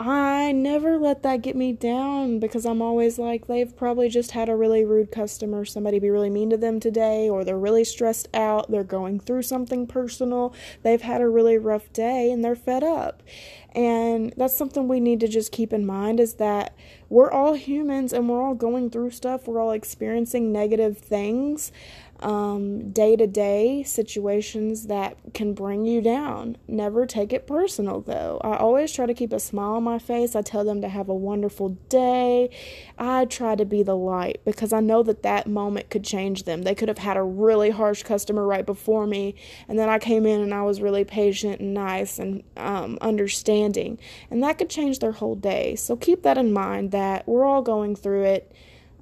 I 0.00 0.52
never 0.52 0.96
let 0.96 1.24
that 1.24 1.42
get 1.42 1.56
me 1.56 1.72
down 1.72 2.38
because 2.38 2.64
I'm 2.64 2.80
always 2.80 3.18
like, 3.18 3.48
they've 3.48 3.76
probably 3.76 4.08
just 4.08 4.30
had 4.30 4.48
a 4.48 4.54
really 4.54 4.84
rude 4.84 5.10
customer, 5.10 5.64
somebody 5.64 5.98
be 5.98 6.08
really 6.08 6.30
mean 6.30 6.50
to 6.50 6.56
them 6.56 6.78
today, 6.78 7.28
or 7.28 7.42
they're 7.42 7.58
really 7.58 7.82
stressed 7.82 8.28
out, 8.32 8.70
they're 8.70 8.84
going 8.84 9.18
through 9.18 9.42
something 9.42 9.88
personal, 9.88 10.54
they've 10.84 11.02
had 11.02 11.20
a 11.20 11.28
really 11.28 11.58
rough 11.58 11.92
day, 11.92 12.30
and 12.30 12.44
they're 12.44 12.54
fed 12.54 12.84
up. 12.84 13.24
And 13.72 14.32
that's 14.36 14.56
something 14.56 14.86
we 14.86 15.00
need 15.00 15.18
to 15.20 15.28
just 15.28 15.50
keep 15.50 15.72
in 15.72 15.84
mind 15.84 16.20
is 16.20 16.34
that 16.34 16.76
we're 17.08 17.30
all 17.30 17.54
humans 17.54 18.12
and 18.12 18.28
we're 18.28 18.42
all 18.42 18.54
going 18.54 18.90
through 18.90 19.10
stuff, 19.10 19.48
we're 19.48 19.60
all 19.60 19.72
experiencing 19.72 20.52
negative 20.52 20.98
things 20.98 21.72
day 22.18 23.16
to 23.16 23.26
day 23.26 23.82
situations 23.84 24.86
that 24.86 25.16
can 25.34 25.54
bring 25.54 25.86
you 25.86 26.00
down. 26.00 26.56
Never 26.66 27.06
take 27.06 27.32
it 27.32 27.46
personal 27.46 28.00
though. 28.00 28.40
I 28.42 28.56
always 28.56 28.92
try 28.92 29.06
to 29.06 29.14
keep 29.14 29.32
a 29.32 29.40
smile 29.40 29.74
on 29.74 29.84
my 29.84 29.98
face. 29.98 30.34
I 30.34 30.42
tell 30.42 30.64
them 30.64 30.80
to 30.80 30.88
have 30.88 31.08
a 31.08 31.14
wonderful 31.14 31.70
day. 31.88 32.50
I 32.98 33.26
try 33.26 33.54
to 33.54 33.64
be 33.64 33.82
the 33.82 33.96
light 33.96 34.40
because 34.44 34.72
I 34.72 34.80
know 34.80 35.02
that 35.04 35.22
that 35.22 35.46
moment 35.46 35.90
could 35.90 36.04
change 36.04 36.42
them. 36.42 36.62
They 36.62 36.74
could 36.74 36.88
have 36.88 36.98
had 36.98 37.16
a 37.16 37.22
really 37.22 37.70
harsh 37.70 38.02
customer 38.02 38.46
right 38.46 38.66
before 38.66 39.06
me, 39.06 39.34
and 39.68 39.78
then 39.78 39.88
I 39.88 39.98
came 39.98 40.26
in 40.26 40.40
and 40.40 40.52
I 40.52 40.62
was 40.62 40.80
really 40.80 41.04
patient 41.04 41.60
and 41.60 41.74
nice 41.74 42.18
and 42.18 42.42
um, 42.56 42.98
understanding, 43.00 43.98
and 44.30 44.42
that 44.42 44.58
could 44.58 44.70
change 44.70 44.98
their 44.98 45.12
whole 45.12 45.36
day. 45.36 45.76
So 45.76 45.96
keep 45.96 46.22
that 46.22 46.38
in 46.38 46.52
mind 46.52 46.90
that 46.90 47.28
we're 47.28 47.44
all 47.44 47.62
going 47.62 47.94
through 47.94 48.24
it. 48.24 48.52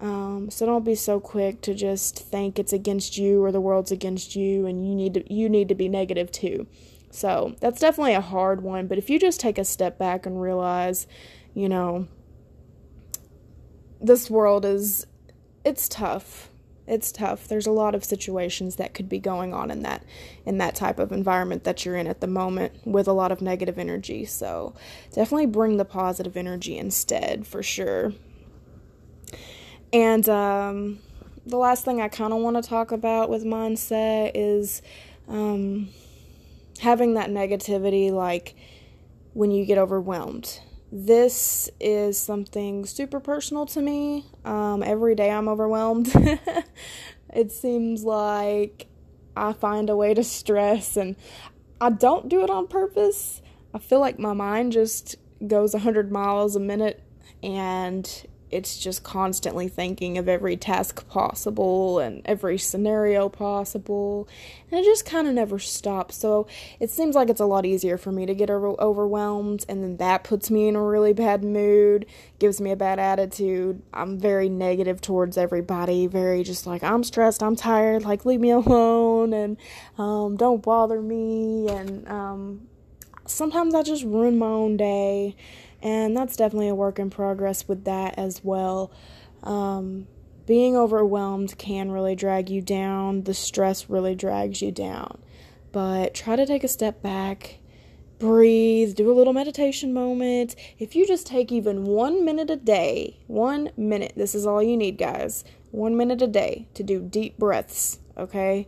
Um, 0.01 0.51
so 0.51 0.67
don't 0.67 0.85
be 0.85 0.95
so 0.95 1.21
quick 1.21 1.63
to 1.63 1.75
just 1.75 2.19
think 2.19 2.59
it's 2.59 2.73
against 2.73 3.17
you 3.17 3.43
or 3.43 3.51
the 3.51 3.61
world's 3.61 3.91
against 3.91 4.37
you 4.37 4.67
and 4.67 4.87
you 4.87 4.95
need 4.95 5.15
to 5.15 5.33
you 5.33 5.49
need 5.49 5.69
to 5.69 5.75
be 5.75 5.89
negative 5.89 6.31
too. 6.31 6.67
So 7.11 7.57
that's 7.61 7.81
definitely 7.81 8.15
a 8.15 8.21
hard 8.21 8.63
one, 8.63 8.89
but 8.89 8.99
if 8.99 9.09
you 9.09 9.19
just 9.19 9.41
take 9.41 9.57
a 9.57 9.65
step 9.65 9.99
back 9.99 10.27
and 10.27 10.41
realize, 10.41 11.07
you 11.55 11.69
know, 11.69 12.09
this 14.01 14.29
world 14.29 14.67
is 14.67 15.07
it's 15.65 15.89
tough. 15.89 16.51
It's 16.87 17.11
tough. 17.11 17.49
There's 17.49 17.67
a 17.67 17.73
lot 17.73 17.95
of 17.95 18.05
situations 18.05 18.77
that 18.77 18.95
could 18.95 19.09
be 19.09 19.19
going 19.19 19.53
on 19.53 19.71
in 19.71 19.83
that 19.83 20.05
in 20.45 20.59
that 20.59 20.75
type 20.75 20.99
of 20.99 21.11
environment 21.11 21.65
that 21.65 21.85
you're 21.85 21.97
in 21.97 22.07
at 22.07 22.21
the 22.21 22.27
moment 22.27 22.75
with 22.85 23.09
a 23.09 23.13
lot 23.13 23.33
of 23.33 23.41
negative 23.41 23.79
energy. 23.79 24.25
So, 24.27 24.75
definitely 25.13 25.47
bring 25.47 25.79
the 25.79 25.85
positive 25.85 26.37
energy 26.37 26.77
instead 26.77 27.47
for 27.47 27.63
sure. 27.63 28.13
And 29.97 30.29
um, 30.29 30.99
the 31.47 31.57
last 31.57 31.87
thing 31.87 32.03
I 32.03 32.09
kind 32.09 32.35
of 32.35 32.41
want 32.41 32.63
to 32.63 32.69
talk 32.69 32.93
about 32.93 33.31
with 33.31 33.45
mindset 33.45 34.33
is 34.35 34.83
um, 35.27 35.89
having 36.81 37.15
that 37.15 37.31
negativity, 37.31 38.13
like 38.13 38.55
when 39.33 39.51
you 39.51 39.65
get 39.65 39.79
overwhelmed. 39.79 40.61
This 40.93 41.71
is 41.81 42.21
something 42.21 42.85
super 42.85 43.21
personal 43.21 43.65
to 43.69 43.81
me. 43.81 44.27
Um, 44.45 44.83
every 44.83 45.15
day 45.15 45.31
I'm 45.31 45.49
overwhelmed. 45.49 46.13
it 47.35 47.51
seems 47.51 48.05
like 48.05 48.89
I 49.35 49.55
find 49.55 49.89
a 49.89 49.97
way 49.97 50.13
to 50.13 50.23
stress, 50.23 50.99
and 50.99 51.17
I 51.81 51.89
don't 51.89 52.29
do 52.29 52.45
it 52.45 52.51
on 52.51 52.67
purpose. 52.67 53.41
I 53.73 53.79
feel 53.79 54.01
like 54.01 54.19
my 54.19 54.35
mind 54.35 54.73
just 54.73 55.17
goes 55.47 55.73
100 55.73 56.13
miles 56.13 56.55
a 56.55 56.61
minute 56.61 57.03
and 57.43 58.27
it's 58.51 58.79
just 58.79 59.03
constantly 59.03 59.69
thinking 59.69 60.19
of 60.19 60.29
every 60.29 60.57
task 60.57 61.09
possible 61.09 61.99
and 61.99 62.23
every 62.25 62.59
scenario 62.59 63.29
possible. 63.29 64.29
And 64.71 64.81
it 64.81 64.85
just 64.85 65.05
kind 65.07 65.27
of 65.27 65.35
never 65.35 65.59
stops. 65.59 66.17
So 66.17 66.47
it 66.79 66.91
seems 66.91 67.15
like 67.15 67.29
it's 67.29 67.41
a 67.41 67.47
lot 67.47 67.67
easier 67.67 67.97
for 67.99 68.13
me 68.13 68.27
to 68.27 68.35
get 68.35 68.51
over- 68.51 68.81
overwhelmed 68.81 69.65
and 69.69 69.83
then 69.83 69.97
that 69.97 70.25
puts 70.25 70.51
me 70.51 70.69
in 70.69 70.77
a 70.77 70.83
really 70.83 71.13
bad 71.13 71.43
mood 71.43 72.07
gives 72.39 72.61
me 72.61 72.71
a 72.71 72.77
bad 72.77 72.99
attitude. 72.99 73.83
I'm 73.93 74.19
very 74.19 74.49
negative 74.49 75.01
towards 75.01 75.37
everybody 75.37 76.07
very 76.07 76.43
just 76.43 76.67
like 76.67 76.83
i'm 76.83 77.05
stressed 77.05 77.43
i'm 77.43 77.57
tired 77.57 78.03
like 78.05 78.25
leave 78.25 78.41
me 78.41 78.51
alone 78.51 79.33
and 79.33 79.57
um, 79.99 80.37
don't 80.37 80.63
bother 80.63 81.01
me 81.01 81.69
and 81.69 82.09
um, 82.09 82.67
sometimes 83.27 83.75
i 83.75 83.83
just 83.83 84.05
ruin 84.05 84.39
my 84.39 84.47
own 84.47 84.77
day 84.77 85.37
and 85.87 86.17
that's 86.17 86.35
definitely 86.35 86.67
a 86.67 86.75
work 86.75 86.99
in 86.99 87.11
progress 87.11 87.69
with 87.69 87.85
that 87.85 88.19
as 88.19 88.43
well. 88.43 88.91
Um, 89.45 90.09
being 90.45 90.77
overwhelmed 90.77 91.57
can 91.59 91.93
really 91.93 92.17
drag 92.17 92.51
you 92.51 92.61
down, 92.61 93.23
the 93.23 93.35
stress 93.35 93.89
really 93.89 94.17
drags 94.17 94.61
you 94.61 94.73
down. 94.73 95.23
But 95.71 96.13
try 96.13 96.35
to 96.35 96.45
take 96.45 96.65
a 96.65 96.69
step 96.69 97.03
back, 97.03 97.59
breathe, 98.19 98.97
do 98.97 99.13
a 99.13 99.15
little 99.15 99.33
meditation 99.33 99.95
moment. 99.95 100.57
If 100.77 100.97
you 100.97 101.07
just 101.07 101.25
take 101.25 101.53
even 101.53 101.85
one 101.85 102.25
minute 102.25 102.51
a 102.51 102.57
day, 102.57 103.21
one 103.29 103.71
minute, 103.77 104.15
this 104.17 104.35
is 104.35 104.45
all 104.45 104.61
you 104.61 104.77
need, 104.77 104.99
guys, 104.99 105.45
one 105.71 105.97
minute 105.97 106.21
a 106.21 106.27
day 106.27 106.67
to 106.75 106.83
do 106.83 107.01
deep 107.01 107.39
breaths, 107.39 108.01
okay? 108.19 108.67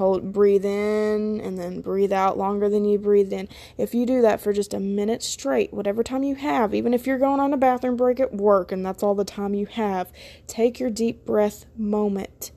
Hold 0.00 0.32
breathe 0.32 0.64
in 0.64 1.40
and 1.40 1.58
then 1.58 1.82
breathe 1.82 2.12
out 2.12 2.38
longer 2.38 2.70
than 2.70 2.86
you 2.86 2.98
breathed 2.98 3.34
in 3.34 3.46
if 3.76 3.94
you 3.94 4.06
do 4.06 4.22
that 4.22 4.40
for 4.40 4.50
just 4.50 4.72
a 4.72 4.80
minute 4.80 5.22
straight 5.22 5.74
whatever 5.74 6.02
time 6.02 6.22
you 6.22 6.34
have 6.34 6.74
even 6.74 6.94
if 6.94 7.06
you're 7.06 7.18
going 7.18 7.38
on 7.38 7.52
a 7.52 7.56
bathroom 7.58 7.96
break 7.96 8.18
at 8.18 8.32
work 8.32 8.72
and 8.72 8.84
that's 8.84 9.02
all 9.02 9.14
the 9.14 9.26
time 9.26 9.52
you 9.52 9.66
have 9.66 10.10
take 10.46 10.80
your 10.80 10.88
deep 10.88 11.26
breath 11.26 11.66
moment 11.76 12.50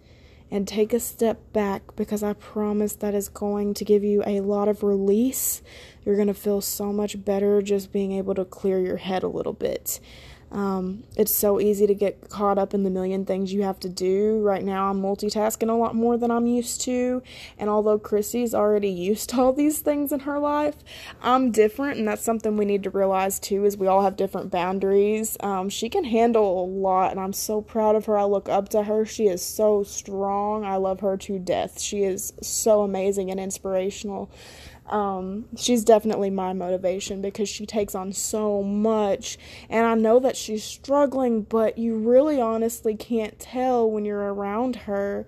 and 0.49 0.67
take 0.67 0.93
a 0.93 0.99
step 0.99 1.51
back 1.51 1.95
because 1.97 2.21
I 2.21 2.33
promise 2.33 2.95
that 2.97 3.13
is 3.13 3.27
going 3.27 3.73
to 3.73 3.83
give 3.83 4.03
you 4.03 4.21
a 4.23 4.41
lot 4.41 4.67
of 4.67 4.83
release. 4.83 5.63
You're 6.05 6.15
going 6.15 6.27
to 6.27 6.35
feel 6.35 6.61
so 6.61 6.93
much 6.93 7.25
better 7.25 7.59
just 7.63 7.91
being 7.91 8.11
able 8.11 8.35
to 8.35 8.45
clear 8.45 8.79
your 8.79 8.97
head 8.97 9.23
a 9.23 9.27
little 9.27 9.53
bit. 9.53 9.99
Um, 10.53 11.03
it's 11.17 11.31
so 11.31 11.59
easy 11.59 11.87
to 11.87 11.95
get 11.95 12.29
caught 12.29 12.59
up 12.59 12.75
in 12.75 12.83
the 12.83 12.91
million 12.91 13.25
things 13.25 13.51
you 13.51 13.63
have 13.63 13.79
to 13.79 13.89
do. 13.89 14.39
Right 14.41 14.63
now, 14.63 14.91
I'm 14.91 15.01
multitasking 15.01 15.69
a 15.69 15.73
lot 15.73 15.95
more 15.95 16.15
than 16.15 16.29
I'm 16.29 16.45
used 16.45 16.81
to. 16.81 17.23
And 17.57 17.71
although 17.71 17.97
Chrissy's 17.97 18.53
already 18.53 18.89
used 18.89 19.31
to 19.31 19.41
all 19.41 19.53
these 19.53 19.79
things 19.79 20.11
in 20.11 20.21
her 20.21 20.37
life, 20.37 20.75
I'm 21.23 21.51
different. 21.51 21.97
And 21.97 22.07
that's 22.07 22.23
something 22.23 22.55
we 22.55 22.65
need 22.65 22.83
to 22.83 22.91
realize 22.91 23.39
too, 23.39 23.65
is 23.65 23.77
we 23.77 23.87
all 23.87 24.03
have 24.03 24.15
different 24.15 24.51
boundaries. 24.51 25.37
Um, 25.39 25.69
she 25.69 25.89
can 25.89 26.03
handle 26.03 26.63
a 26.63 26.65
lot, 26.65 27.09
and 27.09 27.19
I'm 27.19 27.33
so 27.33 27.59
proud 27.59 27.95
of 27.95 28.05
her. 28.05 28.15
I 28.15 28.25
look 28.25 28.47
up 28.47 28.69
to 28.69 28.83
her. 28.83 29.05
She 29.05 29.25
is 29.25 29.41
so 29.41 29.81
strong. 29.83 30.63
I 30.63 30.75
love 30.75 30.99
her 30.99 31.17
to 31.17 31.39
death. 31.39 31.81
She 31.81 32.03
is 32.03 32.31
so 32.41 32.83
amazing 32.83 33.31
and 33.31 33.39
inspirational. 33.39 34.29
Um, 34.87 35.45
she's 35.55 35.83
definitely 35.83 36.29
my 36.29 36.53
motivation 36.53 37.21
because 37.21 37.47
she 37.49 37.65
takes 37.65 37.95
on 37.95 38.11
so 38.13 38.61
much. 38.61 39.37
And 39.69 39.85
I 39.85 39.95
know 39.95 40.19
that 40.19 40.35
she's 40.35 40.63
struggling, 40.63 41.43
but 41.43 41.77
you 41.77 41.97
really 41.97 42.39
honestly 42.41 42.95
can't 42.95 43.39
tell 43.39 43.89
when 43.89 44.05
you're 44.05 44.33
around 44.33 44.75
her. 44.77 45.25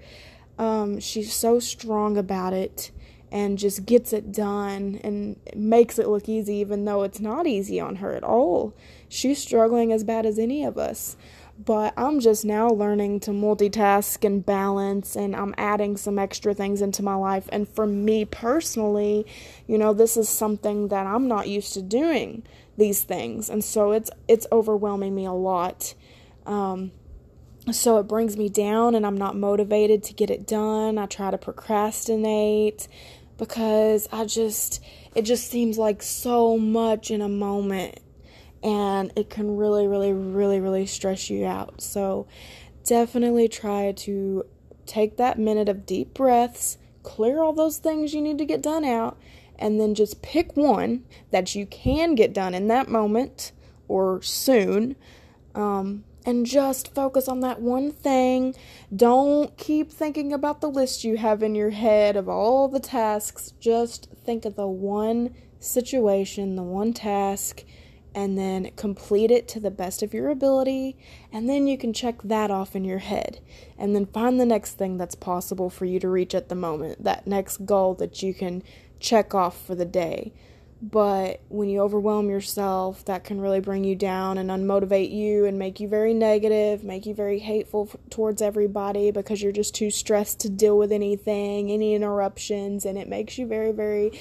Um, 0.57 0.99
she's 0.99 1.33
so 1.33 1.59
strong 1.59 2.17
about 2.17 2.53
it 2.53 2.91
and 3.31 3.57
just 3.57 3.85
gets 3.85 4.13
it 4.13 4.31
done 4.31 4.99
and 5.03 5.37
makes 5.55 5.99
it 5.99 6.07
look 6.07 6.29
easy, 6.29 6.55
even 6.55 6.85
though 6.85 7.03
it's 7.03 7.19
not 7.19 7.47
easy 7.47 7.79
on 7.79 7.97
her 7.97 8.13
at 8.15 8.23
all. 8.23 8.73
She's 9.09 9.39
struggling 9.39 9.91
as 9.91 10.03
bad 10.03 10.25
as 10.25 10.39
any 10.39 10.63
of 10.63 10.77
us 10.77 11.17
but 11.57 11.93
I'm 11.95 12.19
just 12.19 12.43
now 12.43 12.67
learning 12.69 13.21
to 13.21 13.31
multitask 13.31 14.25
and 14.25 14.45
balance, 14.45 15.15
and 15.15 15.35
I'm 15.35 15.55
adding 15.57 15.95
some 15.95 16.19
extra 16.19 16.53
things 16.53 16.81
into 16.81 17.01
my 17.01 17.15
life. 17.15 17.47
And 17.51 17.67
for 17.67 17.87
me 17.87 18.25
personally, 18.25 19.25
you 19.67 19.77
know, 19.77 19.93
this 19.93 20.17
is 20.17 20.27
something 20.27 20.89
that 20.89 21.05
I'm 21.07 21.27
not 21.27 21.47
used 21.47 21.73
to 21.73 21.81
doing 21.81 22.43
these 22.77 23.03
things, 23.03 23.49
and 23.49 23.63
so 23.63 23.91
it's 23.91 24.11
it's 24.27 24.47
overwhelming 24.51 25.15
me 25.15 25.25
a 25.25 25.31
lot. 25.31 25.93
Um, 26.45 26.91
so 27.71 27.97
it 27.97 28.03
brings 28.03 28.37
me 28.37 28.49
down, 28.49 28.93
and 28.93 29.05
I'm 29.05 29.17
not 29.17 29.35
motivated 29.35 30.03
to 30.03 30.13
get 30.13 30.29
it 30.29 30.45
done. 30.45 30.97
I 30.97 31.05
try 31.05 31.31
to 31.31 31.37
procrastinate 31.37 32.87
because 33.37 34.09
I 34.11 34.25
just 34.25 34.83
it 35.15 35.23
just 35.23 35.49
seems 35.49 35.77
like 35.77 36.03
so 36.03 36.57
much 36.57 37.11
in 37.11 37.21
a 37.21 37.29
moment 37.29 37.99
and 38.65 39.13
it 39.15 39.29
can 39.29 39.55
really, 39.55 39.87
really, 39.87 40.11
really, 40.11 40.59
really 40.59 40.87
stress 40.87 41.29
you 41.29 41.45
out. 41.45 41.79
So 41.81 42.25
definitely 42.83 43.47
try 43.47 43.91
to 43.91 44.43
take 44.87 45.17
that 45.17 45.37
minute 45.37 45.69
of 45.69 45.85
deep 45.85 46.15
breaths, 46.15 46.79
clear 47.03 47.43
all 47.43 47.53
those 47.53 47.77
things 47.77 48.15
you 48.15 48.21
need 48.21 48.39
to 48.39 48.45
get 48.45 48.63
done 48.63 48.83
out, 48.83 49.19
and 49.59 49.79
then 49.79 49.93
just 49.93 50.23
pick 50.23 50.57
one 50.57 51.05
that 51.29 51.53
you 51.53 51.67
can 51.67 52.15
get 52.15 52.33
done 52.33 52.55
in 52.55 52.67
that 52.69 52.89
moment 52.89 53.51
or 53.87 54.19
soon. 54.23 54.95
Um, 55.53 56.03
and 56.25 56.47
just 56.47 56.93
focus 56.95 57.27
on 57.27 57.41
that 57.41 57.61
one 57.61 57.91
thing. 57.91 58.55
Don't 58.93 59.55
keep 59.57 59.91
thinking 59.91 60.33
about 60.33 60.59
the 60.59 60.71
list 60.71 61.03
you 61.03 61.17
have 61.17 61.43
in 61.43 61.53
your 61.53 61.69
head 61.69 62.15
of 62.15 62.27
all 62.27 62.67
the 62.67 62.79
tasks. 62.79 63.53
Just 63.59 64.09
think 64.25 64.43
of 64.43 64.55
the 64.55 64.67
one 64.67 65.35
situation, 65.59 66.55
the 66.55 66.63
one 66.63 66.93
task, 66.93 67.63
and 68.15 68.37
then 68.37 68.71
complete 68.77 69.29
it 69.29 69.45
to 69.49 69.59
the 69.59 69.69
best 69.69 70.01
of 70.01 70.13
your 70.13 70.29
ability, 70.29 70.97
and 71.33 71.49
then 71.49 71.67
you 71.67 71.77
can 71.77 71.91
check 71.91 72.23
that 72.23 72.49
off 72.49 72.73
in 72.73 72.85
your 72.85 72.99
head. 72.99 73.39
And 73.77 73.93
then 73.93 74.05
find 74.05 74.39
the 74.39 74.45
next 74.45 74.77
thing 74.77 74.97
that's 74.97 75.15
possible 75.15 75.69
for 75.69 75.83
you 75.83 75.99
to 75.99 76.07
reach 76.07 76.33
at 76.33 76.47
the 76.47 76.55
moment, 76.55 77.03
that 77.03 77.27
next 77.27 77.65
goal 77.65 77.93
that 77.95 78.23
you 78.23 78.33
can 78.33 78.63
check 79.01 79.35
off 79.35 79.61
for 79.61 79.75
the 79.75 79.85
day. 79.85 80.31
But 80.81 81.41
when 81.49 81.67
you 81.67 81.81
overwhelm 81.81 82.29
yourself, 82.29 83.03
that 83.05 83.23
can 83.25 83.41
really 83.41 83.59
bring 83.59 83.83
you 83.83 83.95
down 83.95 84.37
and 84.37 84.49
unmotivate 84.49 85.11
you 85.11 85.45
and 85.45 85.59
make 85.59 85.79
you 85.79 85.87
very 85.87 86.13
negative, 86.13 86.83
make 86.83 87.05
you 87.05 87.13
very 87.13 87.39
hateful 87.39 87.89
f- 87.91 87.99
towards 88.09 88.41
everybody 88.41 89.11
because 89.11 89.41
you're 89.41 89.51
just 89.51 89.75
too 89.75 89.89
stressed 89.89 90.39
to 90.41 90.49
deal 90.49 90.77
with 90.77 90.91
anything, 90.91 91.71
any 91.71 91.95
interruptions, 91.95 92.85
and 92.85 92.97
it 92.97 93.09
makes 93.09 93.37
you 93.37 93.47
very, 93.47 93.71
very 93.71 94.19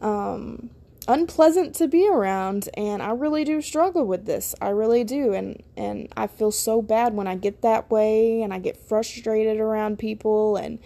um, 0.00 0.70
unpleasant 1.06 1.74
to 1.76 1.88
be 1.88 2.08
around. 2.08 2.68
And 2.74 3.02
I 3.02 3.10
really 3.10 3.44
do 3.44 3.60
struggle 3.60 4.06
with 4.06 4.26
this. 4.26 4.54
I 4.60 4.70
really 4.70 5.04
do, 5.04 5.32
and 5.32 5.62
and 5.76 6.08
I 6.16 6.26
feel 6.26 6.50
so 6.50 6.82
bad 6.82 7.14
when 7.14 7.26
I 7.26 7.34
get 7.36 7.62
that 7.62 7.90
way, 7.90 8.42
and 8.42 8.52
I 8.52 8.58
get 8.58 8.76
frustrated 8.76 9.58
around 9.58 9.98
people, 9.98 10.56
and 10.56 10.78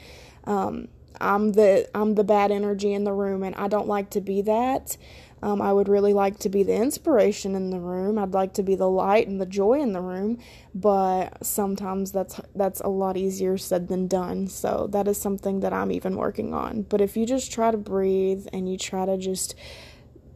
um, 0.45 0.89
I'm 1.21 1.53
the 1.53 1.89
I'm 1.95 2.15
the 2.15 2.25
bad 2.25 2.51
energy 2.51 2.93
in 2.93 3.05
the 3.05 3.13
room 3.13 3.43
and 3.43 3.55
I 3.57 3.69
don't 3.69 3.89
like 3.89 4.11
to 4.11 4.21
be 4.21 4.43
that. 4.43 4.97
Um, 5.41 5.63
I 5.63 5.73
would 5.73 5.89
really 5.89 6.13
like 6.13 6.41
to 6.41 6.49
be 6.49 6.65
the 6.65 6.75
inspiration 6.75 7.55
in 7.55 7.71
the 7.71 7.79
room. 7.79 8.19
I'd 8.19 8.33
like 8.33 8.55
to 8.55 8.63
be 8.65 8.75
the 8.75 8.91
light 8.91 9.29
and 9.29 9.41
the 9.41 9.47
joy 9.47 9.81
in 9.81 9.93
the 9.93 10.01
room, 10.01 10.39
but 10.75 11.45
sometimes 11.47 12.11
that's 12.11 12.41
that's 12.57 12.81
a 12.81 12.89
lot 12.89 13.17
easier 13.17 13.57
said 13.57 13.89
than 13.89 14.09
done. 14.09 14.49
So 14.49 14.89
that 14.91 15.07
is 15.07 15.21
something 15.21 15.61
that 15.61 15.73
I'm 15.73 15.93
even 15.93 16.17
working 16.17 16.55
on. 16.55 16.83
But 16.83 17.01
if 17.01 17.17
you 17.17 17.25
just 17.25 17.53
try 17.53 17.71
to 17.71 17.79
breathe 17.79 18.47
and 18.53 18.69
you 18.71 18.77
try 18.77 19.07
to 19.07 19.17
just 19.17 19.55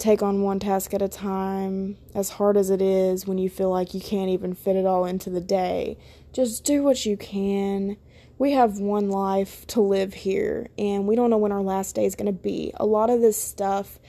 take 0.02 0.22
on 0.22 0.42
one 0.42 0.58
task 0.58 0.92
at 0.92 1.02
a 1.02 1.08
time, 1.08 1.96
as 2.14 2.30
hard 2.30 2.56
as 2.56 2.70
it 2.70 2.82
is 2.82 3.26
when 3.26 3.38
you 3.38 3.48
feel 3.48 3.70
like 3.70 3.94
you 3.94 4.00
can't 4.00 4.30
even 4.30 4.54
fit 4.54 4.76
it 4.76 4.86
all 4.86 5.04
into 5.04 5.30
the 5.30 5.40
day, 5.40 5.96
just 6.32 6.64
do 6.64 6.82
what 6.82 7.06
you 7.06 7.16
can 7.16 7.96
we 8.42 8.50
have 8.50 8.80
one 8.80 9.08
life 9.08 9.64
to 9.68 9.80
live 9.80 10.14
here 10.14 10.66
and 10.76 11.06
we 11.06 11.14
don't 11.14 11.30
know 11.30 11.38
when 11.38 11.52
our 11.52 11.62
last 11.62 11.94
day 11.94 12.04
is 12.04 12.16
going 12.16 12.26
to 12.26 12.32
be. 12.32 12.72
A 12.74 12.84
lot 12.84 13.08
of 13.08 13.20
this 13.20 13.40
stuff 13.40 14.00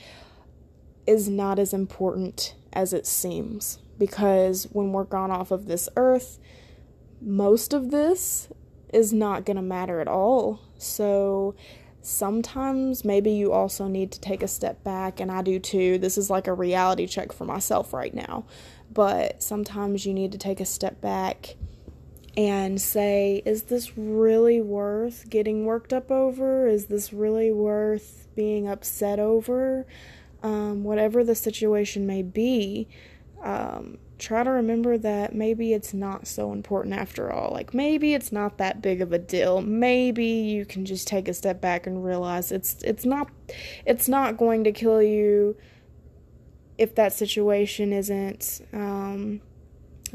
is 1.06 1.30
not 1.30 1.60
as 1.60 1.72
important 1.72 2.56
as 2.74 2.94
it 2.94 3.06
seems 3.06 3.78
because 4.00 4.68
when 4.72 4.92
we're 4.92 5.04
gone 5.04 5.30
off 5.30 5.52
of 5.52 5.68
this 5.68 5.88
earth, 5.96 6.40
most 7.22 7.74
of 7.74 7.92
this 7.92 8.50
is 8.92 9.14
not 9.14 9.46
going 9.46 9.58
to 9.58 9.62
matter 9.62 10.00
at 10.00 10.08
all. 10.08 10.60
So 10.80 11.54
sometimes 12.04 13.04
maybe 13.04 13.32
you 13.32 13.52
also 13.52 13.88
need 13.88 14.12
to 14.12 14.20
take 14.20 14.44
a 14.44 14.48
step 14.48 14.84
back, 14.84 15.20
and 15.20 15.32
I 15.32 15.42
do 15.42 15.60
too. 15.60 15.98
This 15.98 16.18
is 16.18 16.30
like 16.30 16.48
a 16.48 16.54
reality 16.54 17.08
check 17.08 17.32
for 17.32 17.46
myself 17.46 17.94
right 17.94 18.14
now. 18.14 18.46
But 18.94 19.42
sometimes 19.42 20.06
you 20.06 20.14
need 20.14 20.32
to 20.34 20.38
take 20.38 20.60
a 20.60 20.66
step 20.66 21.02
back 21.02 21.56
and 22.36 22.80
say, 22.82 23.42
is 23.46 23.64
this 23.64 23.98
really 23.98 24.62
worth 24.62 25.30
getting 25.30 25.66
worked 25.66 25.94
up 25.94 26.12
over? 26.12 26.68
Is 26.68 26.88
this 26.88 27.14
really 27.14 27.52
worth 27.52 28.28
being 28.36 28.68
upset 28.68 29.20
over? 29.20 29.86
Um, 30.42 30.84
whatever 30.84 31.24
the 31.24 31.36
situation 31.36 32.06
may 32.06 32.22
be, 32.22 32.90
um, 33.42 33.98
try 34.24 34.42
to 34.42 34.50
remember 34.50 34.98
that 34.98 35.36
maybe 35.36 35.74
it's 35.74 35.94
not 35.94 36.26
so 36.26 36.54
important 36.54 36.96
after 36.96 37.30
all. 37.32 37.52
Like 37.52 37.74
maybe 37.74 38.14
it's 38.14 38.32
not 38.32 38.58
that 38.58 38.82
big 38.82 39.02
of 39.02 39.12
a 39.12 39.20
deal. 39.20 39.62
Maybe 39.62 40.26
you 40.26 40.66
can 40.66 40.86
just 40.86 41.08
take 41.08 41.28
a 41.28 41.34
step 41.34 41.60
back 41.60 41.86
and 41.86 42.04
realize 42.04 42.52
it's 42.52 42.82
it's 42.84 43.04
not 43.04 43.30
it's 43.86 44.08
not 44.08 44.38
going 44.38 44.64
to 44.64 44.72
kill 44.72 45.04
you 45.04 45.58
if 46.78 46.96
that 46.96 47.12
situation 47.12 47.92
isn't 47.92 48.62
um, 48.72 49.42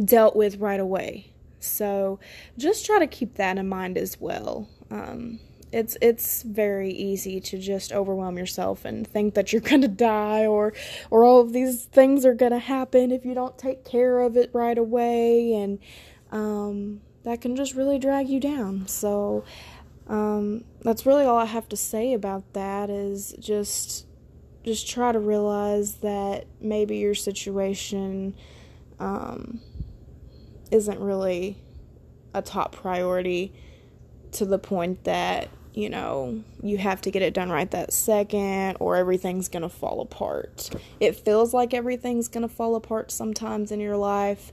dealt 0.03 0.35
with 0.35 0.57
right 0.57 0.81
away. 0.81 1.33
So 1.61 2.19
just 2.57 2.87
try 2.87 2.99
to 2.99 3.07
keep 3.07 3.35
that 3.35 3.59
in 3.59 3.69
mind 3.69 3.99
as 3.99 4.19
well. 4.19 4.69
Um, 4.91 5.39
it's 5.73 5.97
it's 6.01 6.43
very 6.43 6.91
easy 6.91 7.41
to 7.41 7.59
just 7.59 7.93
overwhelm 7.93 8.39
yourself 8.39 8.85
and 8.85 9.07
think 9.07 9.35
that 9.35 9.53
you're 9.53 9.61
gonna 9.73 9.89
die 9.89 10.47
or 10.47 10.73
or 11.11 11.25
all 11.25 11.41
of 11.41 11.53
these 11.53 11.85
things 11.85 12.25
are 12.25 12.35
gonna 12.35 12.59
happen 12.59 13.13
if 13.13 13.25
you 13.25 13.35
don't 13.35 13.59
take 13.59 13.85
care 13.85 14.21
of 14.21 14.37
it 14.37 14.51
right 14.53 14.79
away 14.79 15.55
and 15.55 15.79
um, 16.31 17.01
that 17.25 17.41
can 17.41 17.57
just 17.57 17.75
really 17.75 17.99
drag 17.99 18.29
you 18.29 18.41
down. 18.41 18.87
So 18.87 19.45
um, 20.07 20.65
that's 20.81 21.05
really 21.05 21.25
all 21.25 21.37
I 21.37 21.45
have 21.45 21.69
to 21.71 21.77
say 21.77 22.13
about 22.13 22.53
that 22.55 22.91
is 22.91 23.35
just 23.39 24.07
just 24.65 24.89
try 24.89 25.13
to 25.13 25.19
realize 25.19 25.97
that 25.97 26.47
maybe 26.61 26.97
your 26.97 27.15
situation 27.15 28.35
um, 28.99 29.61
isn't 30.71 30.99
really 31.01 31.57
a 32.35 32.43
top 32.43 32.73
priority 32.73 33.53
to 34.33 34.45
the 34.45 34.59
point 34.59 35.05
that 35.05 35.49
you 35.75 35.89
know 35.89 36.43
you 36.63 36.79
have 36.79 37.01
to 37.01 37.11
get 37.11 37.23
it 37.23 37.35
done 37.35 37.51
right 37.51 37.71
that 37.71 37.93
second 37.93 38.77
or 38.81 38.97
everything's 38.97 39.49
going 39.49 39.63
to 39.63 39.69
fall 39.69 40.01
apart 40.01 40.71
it 41.01 41.17
feels 41.17 41.55
like 41.55 41.75
everything's 41.75 42.29
going 42.29 42.47
to 42.47 42.53
fall 42.53 42.75
apart 42.75 43.11
sometimes 43.11 43.71
in 43.71 43.81
your 43.81 43.97
life 43.97 44.53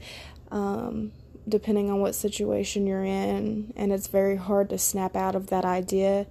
um, 0.52 1.12
depending 1.48 1.90
on 1.90 2.00
what 2.00 2.16
situation 2.16 2.86
you're 2.86 3.04
in 3.04 3.74
and 3.76 3.92
it's 3.92 4.08
very 4.08 4.36
hard 4.36 4.70
to 4.70 4.78
snap 4.78 5.16
out 5.16 5.36
of 5.36 5.48
that 5.48 5.66
idea 5.66 6.26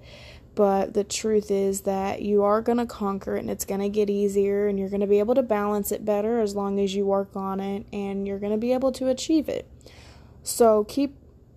but 0.54 0.94
the 0.94 1.04
truth 1.04 1.50
is 1.50 1.82
that 1.82 2.22
you 2.22 2.42
are 2.44 2.62
going 2.62 2.78
to 2.78 2.86
conquer 2.86 3.36
it 3.36 3.40
and 3.40 3.50
it's 3.50 3.64
going 3.64 3.80
to 3.80 3.88
get 3.88 4.08
easier 4.08 4.68
and 4.68 4.78
you're 4.78 4.88
going 4.88 5.00
to 5.00 5.06
be 5.06 5.18
able 5.18 5.34
to 5.34 5.42
balance 5.42 5.90
it 5.90 6.04
better 6.04 6.40
as 6.40 6.54
long 6.54 6.78
as 6.78 6.94
you 6.94 7.04
work 7.04 7.34
on 7.34 7.58
it 7.58 7.86
and 7.92 8.26
you're 8.26 8.38
going 8.38 8.52
to 8.52 8.58
be 8.58 8.72
able 8.72 8.92
to 8.92 9.08
achieve 9.08 9.48
it. 9.48 9.68
So 10.44 10.84
keep 10.84 11.16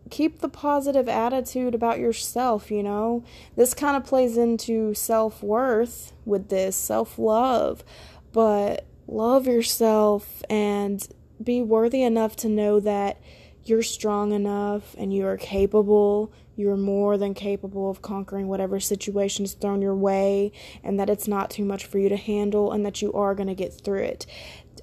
keep 0.09 0.39
the 0.39 0.49
positive 0.49 1.07
attitude 1.07 1.75
about 1.75 1.99
yourself, 1.99 2.71
you 2.71 2.83
know. 2.83 3.23
This 3.55 3.73
kind 3.73 3.97
of 3.97 4.05
plays 4.05 4.37
into 4.37 4.93
self-worth 4.93 6.13
with 6.25 6.49
this, 6.49 6.75
self-love. 6.75 7.83
But 8.31 8.85
love 9.07 9.47
yourself 9.47 10.43
and 10.49 11.07
be 11.41 11.61
worthy 11.61 12.03
enough 12.03 12.35
to 12.35 12.49
know 12.49 12.79
that 12.79 13.21
you're 13.63 13.83
strong 13.83 14.31
enough 14.31 14.95
and 14.97 15.13
you 15.13 15.25
are 15.25 15.37
capable. 15.37 16.31
You 16.55 16.71
are 16.71 16.77
more 16.77 17.17
than 17.17 17.33
capable 17.33 17.89
of 17.89 18.01
conquering 18.01 18.47
whatever 18.47 18.79
situation 18.79 19.45
is 19.45 19.53
thrown 19.53 19.81
your 19.81 19.95
way, 19.95 20.51
and 20.83 20.99
that 20.99 21.09
it's 21.09 21.27
not 21.27 21.51
too 21.51 21.63
much 21.63 21.85
for 21.85 21.99
you 21.99 22.09
to 22.09 22.17
handle, 22.17 22.71
and 22.71 22.85
that 22.85 23.01
you 23.01 23.13
are 23.13 23.35
going 23.35 23.47
to 23.47 23.53
get 23.55 23.73
through 23.73 24.03
it. 24.03 24.25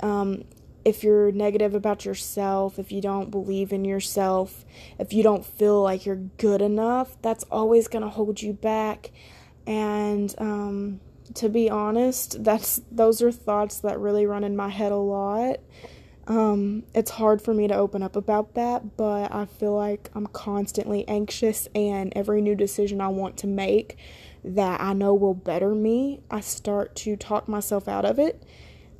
Um, 0.00 0.44
if 0.84 1.02
you're 1.02 1.32
negative 1.32 1.74
about 1.74 2.04
yourself, 2.04 2.78
if 2.78 2.92
you 2.92 3.00
don't 3.00 3.30
believe 3.30 3.72
in 3.72 3.84
yourself, 3.84 4.64
if 4.98 5.12
you 5.12 5.22
don't 5.22 5.44
feel 5.44 5.82
like 5.82 6.04
you're 6.04 6.16
good 6.36 6.60
enough, 6.60 7.16
that's 7.22 7.44
always 7.50 7.88
going 7.88 8.02
to 8.02 8.08
hold 8.08 8.42
you 8.42 8.52
back. 8.52 9.10
And 9.66 10.34
um, 10.38 11.00
to 11.34 11.48
be 11.48 11.70
honest, 11.70 12.44
that's 12.44 12.80
those 12.90 13.22
are 13.22 13.32
thoughts 13.32 13.80
that 13.80 13.98
really 13.98 14.26
run 14.26 14.44
in 14.44 14.56
my 14.56 14.68
head 14.68 14.92
a 14.92 14.96
lot. 14.96 15.60
Um, 16.26 16.84
it's 16.94 17.10
hard 17.10 17.42
for 17.42 17.52
me 17.52 17.68
to 17.68 17.74
open 17.74 18.02
up 18.02 18.16
about 18.16 18.54
that, 18.54 18.96
but 18.96 19.34
I 19.34 19.44
feel 19.44 19.76
like 19.76 20.10
I'm 20.14 20.26
constantly 20.26 21.06
anxious, 21.06 21.68
and 21.74 22.12
every 22.16 22.40
new 22.40 22.54
decision 22.54 23.02
I 23.02 23.08
want 23.08 23.36
to 23.38 23.46
make 23.46 23.98
that 24.42 24.80
I 24.80 24.92
know 24.92 25.14
will 25.14 25.34
better 25.34 25.74
me, 25.74 26.20
I 26.30 26.40
start 26.40 26.94
to 26.96 27.16
talk 27.16 27.48
myself 27.48 27.88
out 27.88 28.04
of 28.04 28.18
it. 28.18 28.42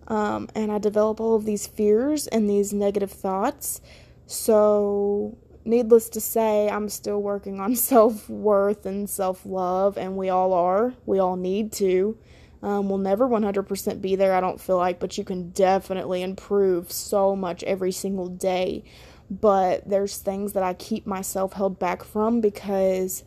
Um, 0.08 0.48
and 0.54 0.70
I 0.70 0.78
develop 0.78 1.20
all 1.20 1.34
of 1.34 1.44
these 1.44 1.66
fears 1.66 2.26
and 2.26 2.48
these 2.48 2.72
negative 2.72 3.10
thoughts. 3.10 3.80
So, 4.26 5.36
needless 5.64 6.08
to 6.10 6.20
say, 6.20 6.68
I'm 6.68 6.88
still 6.88 7.20
working 7.20 7.60
on 7.60 7.76
self 7.76 8.28
worth 8.28 8.86
and 8.86 9.08
self 9.08 9.44
love, 9.44 9.96
and 9.96 10.16
we 10.16 10.28
all 10.28 10.52
are. 10.52 10.94
We 11.06 11.18
all 11.18 11.36
need 11.36 11.72
to. 11.74 12.18
Um, 12.62 12.88
will 12.88 12.96
never 12.96 13.28
100% 13.28 14.00
be 14.00 14.16
there, 14.16 14.34
I 14.34 14.40
don't 14.40 14.58
feel 14.58 14.78
like, 14.78 14.98
but 14.98 15.18
you 15.18 15.24
can 15.24 15.50
definitely 15.50 16.22
improve 16.22 16.90
so 16.90 17.36
much 17.36 17.62
every 17.64 17.92
single 17.92 18.26
day. 18.26 18.84
But 19.30 19.86
there's 19.86 20.16
things 20.16 20.54
that 20.54 20.62
I 20.62 20.72
keep 20.72 21.06
myself 21.06 21.52
held 21.52 21.78
back 21.78 22.02
from 22.02 22.40
because 22.40 23.22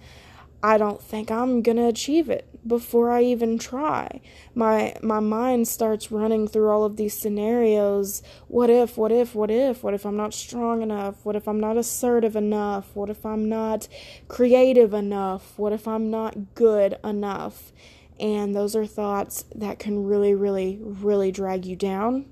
I 0.63 0.79
don't 0.79 1.01
think 1.01 1.29
I'm 1.29 1.61
to 1.61 1.85
achieve 1.85 2.31
it 2.31 2.47
before 2.67 3.11
I 3.11 3.23
even 3.23 3.57
try. 3.57 4.21
My 4.53 4.95
my 5.01 5.19
mind 5.19 5.67
starts 5.67 6.11
running 6.11 6.47
through 6.47 6.69
all 6.69 6.83
of 6.83 6.97
these 6.97 7.17
scenarios. 7.17 8.21
What 8.47 8.69
if, 8.69 8.97
what 8.97 9.11
if, 9.11 9.33
what 9.35 9.49
if? 9.51 9.83
What 9.83 9.93
if 9.93 10.05
I'm 10.05 10.17
not 10.17 10.33
strong 10.33 10.81
enough? 10.81 11.23
What 11.23 11.35
if 11.35 11.47
I'm 11.47 11.59
not 11.59 11.77
assertive 11.77 12.35
enough? 12.35 12.95
What 12.95 13.09
if 13.09 13.25
I'm 13.25 13.47
not 13.47 13.87
creative 14.27 14.93
enough? 14.93 15.57
What 15.57 15.73
if 15.73 15.87
I'm 15.87 16.09
not 16.09 16.55
good 16.55 16.97
enough? 17.03 17.71
And 18.19 18.55
those 18.55 18.75
are 18.75 18.85
thoughts 18.85 19.45
that 19.55 19.79
can 19.79 20.03
really, 20.03 20.33
really, 20.33 20.79
really 20.81 21.31
drag 21.31 21.65
you 21.65 21.75
down. 21.75 22.25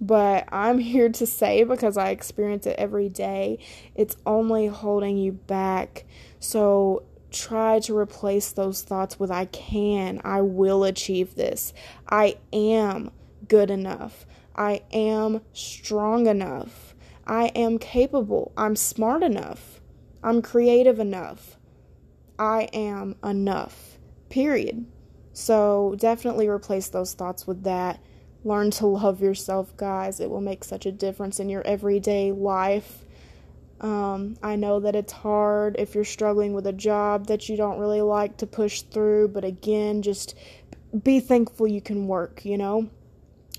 But 0.00 0.48
I'm 0.52 0.78
here 0.92 1.08
to 1.08 1.26
say, 1.26 1.64
because 1.64 1.96
I 1.96 2.10
experience 2.10 2.66
it 2.66 2.76
every 2.78 3.08
day, 3.08 3.58
it's 3.94 4.16
only 4.26 4.66
holding 4.66 5.16
you 5.16 5.32
back. 5.32 6.04
So 6.40 7.04
try 7.32 7.80
to 7.80 7.96
replace 7.96 8.52
those 8.52 8.82
thoughts 8.82 9.18
with 9.18 9.30
I 9.30 9.46
can, 9.46 10.20
I 10.24 10.42
will 10.42 10.84
achieve 10.84 11.34
this, 11.34 11.72
I 12.08 12.36
am 12.52 13.10
good 13.48 13.70
enough. 13.70 14.26
I 14.54 14.82
am 14.92 15.40
strong 15.52 16.26
enough. 16.26 16.94
I 17.26 17.46
am 17.48 17.78
capable. 17.78 18.52
I'm 18.56 18.76
smart 18.76 19.22
enough. 19.22 19.80
I'm 20.22 20.42
creative 20.42 20.98
enough. 20.98 21.56
I 22.38 22.68
am 22.72 23.16
enough. 23.24 23.98
Period. 24.28 24.86
So 25.32 25.94
definitely 25.98 26.48
replace 26.48 26.88
those 26.88 27.14
thoughts 27.14 27.46
with 27.46 27.62
that. 27.64 28.00
Learn 28.44 28.70
to 28.72 28.86
love 28.86 29.22
yourself, 29.22 29.76
guys. 29.76 30.20
It 30.20 30.28
will 30.28 30.40
make 30.40 30.64
such 30.64 30.84
a 30.84 30.92
difference 30.92 31.40
in 31.40 31.48
your 31.48 31.66
everyday 31.66 32.32
life. 32.32 33.04
Um, 33.82 34.36
I 34.42 34.54
know 34.54 34.78
that 34.80 34.94
it's 34.94 35.12
hard 35.12 35.76
if 35.78 35.94
you're 35.94 36.04
struggling 36.04 36.54
with 36.54 36.66
a 36.66 36.72
job 36.72 37.26
that 37.26 37.48
you 37.48 37.56
don't 37.56 37.78
really 37.78 38.00
like 38.00 38.36
to 38.38 38.46
push 38.46 38.82
through, 38.82 39.28
but 39.28 39.44
again, 39.44 40.02
just 40.02 40.36
be 41.02 41.18
thankful 41.18 41.66
you 41.66 41.80
can 41.80 42.06
work, 42.06 42.44
you 42.44 42.56
know? 42.56 42.88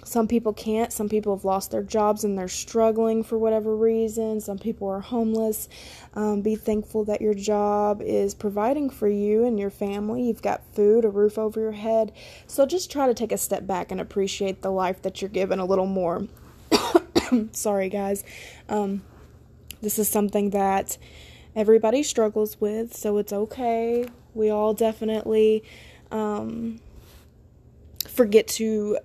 Some 0.06 0.28
people 0.28 0.54
can't. 0.54 0.92
Some 0.92 1.08
people 1.08 1.36
have 1.36 1.46
lost 1.46 1.72
their 1.72 1.84
jobs 1.84 2.24
and 2.24 2.38
they're 2.38 2.48
struggling 2.48 3.24
for 3.24 3.38
whatever 3.38 3.76
reason. 3.76 4.42
Some 4.42 4.60
people 4.60 4.88
are 4.90 5.00
homeless. 5.00 5.70
Um, 6.14 6.42
be 6.42 6.56
thankful 6.56 7.06
that 7.06 7.22
your 7.22 7.34
job 7.34 8.02
is 8.02 8.34
providing 8.34 8.90
for 8.90 9.08
you 9.08 9.46
and 9.46 9.60
your 9.60 9.70
family. 9.70 10.24
You've 10.24 10.42
got 10.42 10.62
food, 10.74 11.06
a 11.06 11.10
roof 11.10 11.38
over 11.38 11.60
your 11.60 11.72
head. 11.72 12.12
So 12.48 12.66
just 12.66 12.92
try 12.92 13.08
to 13.08 13.14
take 13.14 13.32
a 13.32 13.38
step 13.38 13.66
back 13.66 13.92
and 13.92 14.02
appreciate 14.02 14.62
the 14.62 14.72
life 14.72 15.02
that 15.04 15.22
you're 15.22 15.30
given 15.30 15.60
a 15.60 15.66
little 15.66 15.86
more. 15.86 16.28
Sorry, 17.54 17.90
guys. 17.90 18.24
Um, 18.68 19.04
this 19.84 20.00
is 20.00 20.10
something 20.10 20.50
that 20.52 20.98
everybody 21.56 22.02
struggles 22.02 22.60
with, 22.60 22.96
so 22.96 23.18
it's 23.18 23.34
okay. 23.34 24.06
We 24.34 24.50
all 24.50 24.74
definitely 24.74 25.64
um, 26.12 26.80
forget 28.08 28.48
to 28.48 28.98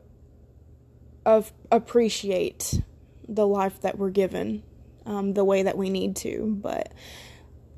appreciate 1.70 2.80
the 3.28 3.46
life 3.46 3.82
that 3.82 3.98
we're 3.98 4.08
given 4.08 4.62
um, 5.04 5.34
the 5.34 5.44
way 5.44 5.62
that 5.62 5.76
we 5.76 5.90
need 5.90 6.16
to. 6.16 6.58
But 6.62 6.92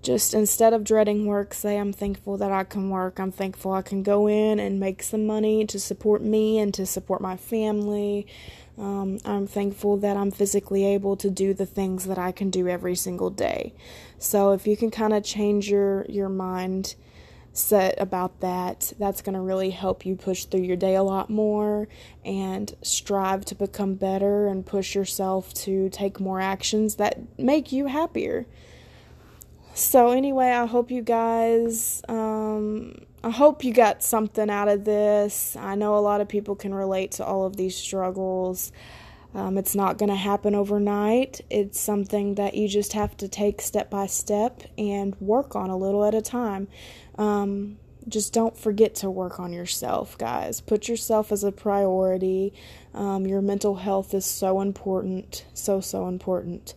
just 0.02 0.34
instead 0.34 0.72
of 0.72 0.84
dreading 0.84 1.26
work, 1.26 1.54
say, 1.54 1.78
I'm 1.78 1.92
thankful 1.92 2.36
that 2.38 2.52
I 2.52 2.64
can 2.64 2.90
work. 2.90 3.18
I'm 3.18 3.32
thankful 3.32 3.72
I 3.72 3.82
can 3.82 4.02
go 4.02 4.26
in 4.26 4.58
and 4.58 4.80
make 4.80 5.02
some 5.02 5.26
money 5.26 5.64
to 5.66 5.78
support 5.78 6.22
me 6.22 6.58
and 6.58 6.72
to 6.74 6.86
support 6.86 7.20
my 7.20 7.36
family. 7.36 8.26
Um, 8.78 9.18
I'm 9.24 9.46
thankful 9.46 9.96
that 9.98 10.16
I'm 10.16 10.30
physically 10.30 10.84
able 10.84 11.16
to 11.16 11.30
do 11.30 11.52
the 11.52 11.66
things 11.66 12.06
that 12.06 12.18
I 12.18 12.32
can 12.32 12.50
do 12.50 12.68
every 12.68 12.94
single 12.94 13.30
day. 13.30 13.74
So 14.18 14.52
if 14.52 14.66
you 14.66 14.76
can 14.76 14.90
kind 14.90 15.12
of 15.12 15.24
change 15.24 15.68
your 15.70 16.06
your 16.08 16.28
mind 16.28 16.94
set 17.52 18.00
about 18.00 18.40
that, 18.40 18.92
that's 18.98 19.22
going 19.22 19.34
to 19.34 19.40
really 19.40 19.70
help 19.70 20.06
you 20.06 20.14
push 20.14 20.44
through 20.44 20.62
your 20.62 20.76
day 20.76 20.94
a 20.94 21.02
lot 21.02 21.28
more 21.28 21.88
and 22.24 22.74
strive 22.82 23.44
to 23.46 23.54
become 23.54 23.94
better 23.94 24.46
and 24.46 24.64
push 24.64 24.94
yourself 24.94 25.52
to 25.52 25.88
take 25.90 26.20
more 26.20 26.40
actions 26.40 26.94
that 26.96 27.18
make 27.38 27.72
you 27.72 27.86
happier. 27.86 28.46
So, 29.74 30.10
anyway, 30.10 30.48
I 30.50 30.66
hope 30.66 30.90
you 30.90 31.00
guys, 31.00 32.02
um, 32.08 32.96
I 33.22 33.30
hope 33.30 33.64
you 33.64 33.72
got 33.72 34.02
something 34.02 34.50
out 34.50 34.68
of 34.68 34.84
this. 34.84 35.56
I 35.56 35.74
know 35.74 35.96
a 35.96 36.00
lot 36.00 36.20
of 36.20 36.28
people 36.28 36.56
can 36.56 36.74
relate 36.74 37.12
to 37.12 37.24
all 37.24 37.46
of 37.46 37.56
these 37.56 37.76
struggles. 37.76 38.72
Um, 39.32 39.56
it's 39.58 39.76
not 39.76 39.96
going 39.96 40.08
to 40.08 40.16
happen 40.16 40.54
overnight. 40.56 41.40
It's 41.50 41.78
something 41.78 42.34
that 42.34 42.54
you 42.54 42.66
just 42.66 42.94
have 42.94 43.16
to 43.18 43.28
take 43.28 43.60
step 43.60 43.88
by 43.88 44.06
step 44.06 44.62
and 44.76 45.14
work 45.20 45.54
on 45.54 45.70
a 45.70 45.76
little 45.76 46.04
at 46.04 46.14
a 46.14 46.22
time. 46.22 46.66
Um, 47.16 47.78
just 48.08 48.32
don't 48.32 48.56
forget 48.56 48.96
to 48.96 49.10
work 49.10 49.38
on 49.38 49.52
yourself, 49.52 50.18
guys. 50.18 50.60
Put 50.60 50.88
yourself 50.88 51.30
as 51.30 51.44
a 51.44 51.52
priority. 51.52 52.54
Um, 52.92 53.26
your 53.26 53.40
mental 53.40 53.76
health 53.76 54.14
is 54.14 54.24
so 54.24 54.60
important, 54.60 55.44
so, 55.54 55.80
so 55.80 56.08
important. 56.08 56.74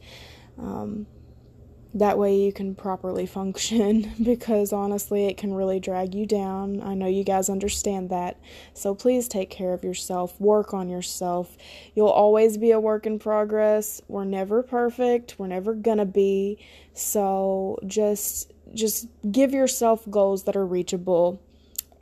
That 1.96 2.18
way 2.18 2.36
you 2.36 2.52
can 2.52 2.74
properly 2.74 3.28
function 3.28 4.12
because 4.24 4.74
honestly 4.74 5.28
it 5.28 5.38
can 5.38 5.54
really 5.54 5.80
drag 5.80 6.16
you 6.16 6.26
down. 6.26 6.82
I 6.82 6.96
know 6.96 7.08
you 7.08 7.24
guys 7.24 7.50
understand 7.50 8.10
that. 8.10 8.40
So 8.74 8.96
please 8.96 9.28
take 9.28 9.52
care 9.52 9.74
of 9.74 9.84
yourself, 9.84 10.40
work 10.42 10.74
on 10.74 10.90
yourself. 10.90 11.56
You'll 11.94 12.08
always 12.08 12.58
be 12.58 12.72
a 12.72 12.80
work 12.80 13.06
in 13.06 13.20
progress. 13.20 14.02
We're 14.08 14.26
never 14.26 14.64
perfect. 14.64 15.36
We're 15.38 15.48
never 15.48 15.76
going 15.76 16.00
to 16.00 16.06
be. 16.06 16.58
So 16.94 17.78
just 17.86 18.52
just 18.74 19.08
give 19.32 19.54
yourself 19.54 20.10
goals 20.10 20.44
that 20.44 20.56
are 20.56 20.66
reachable 20.66 21.40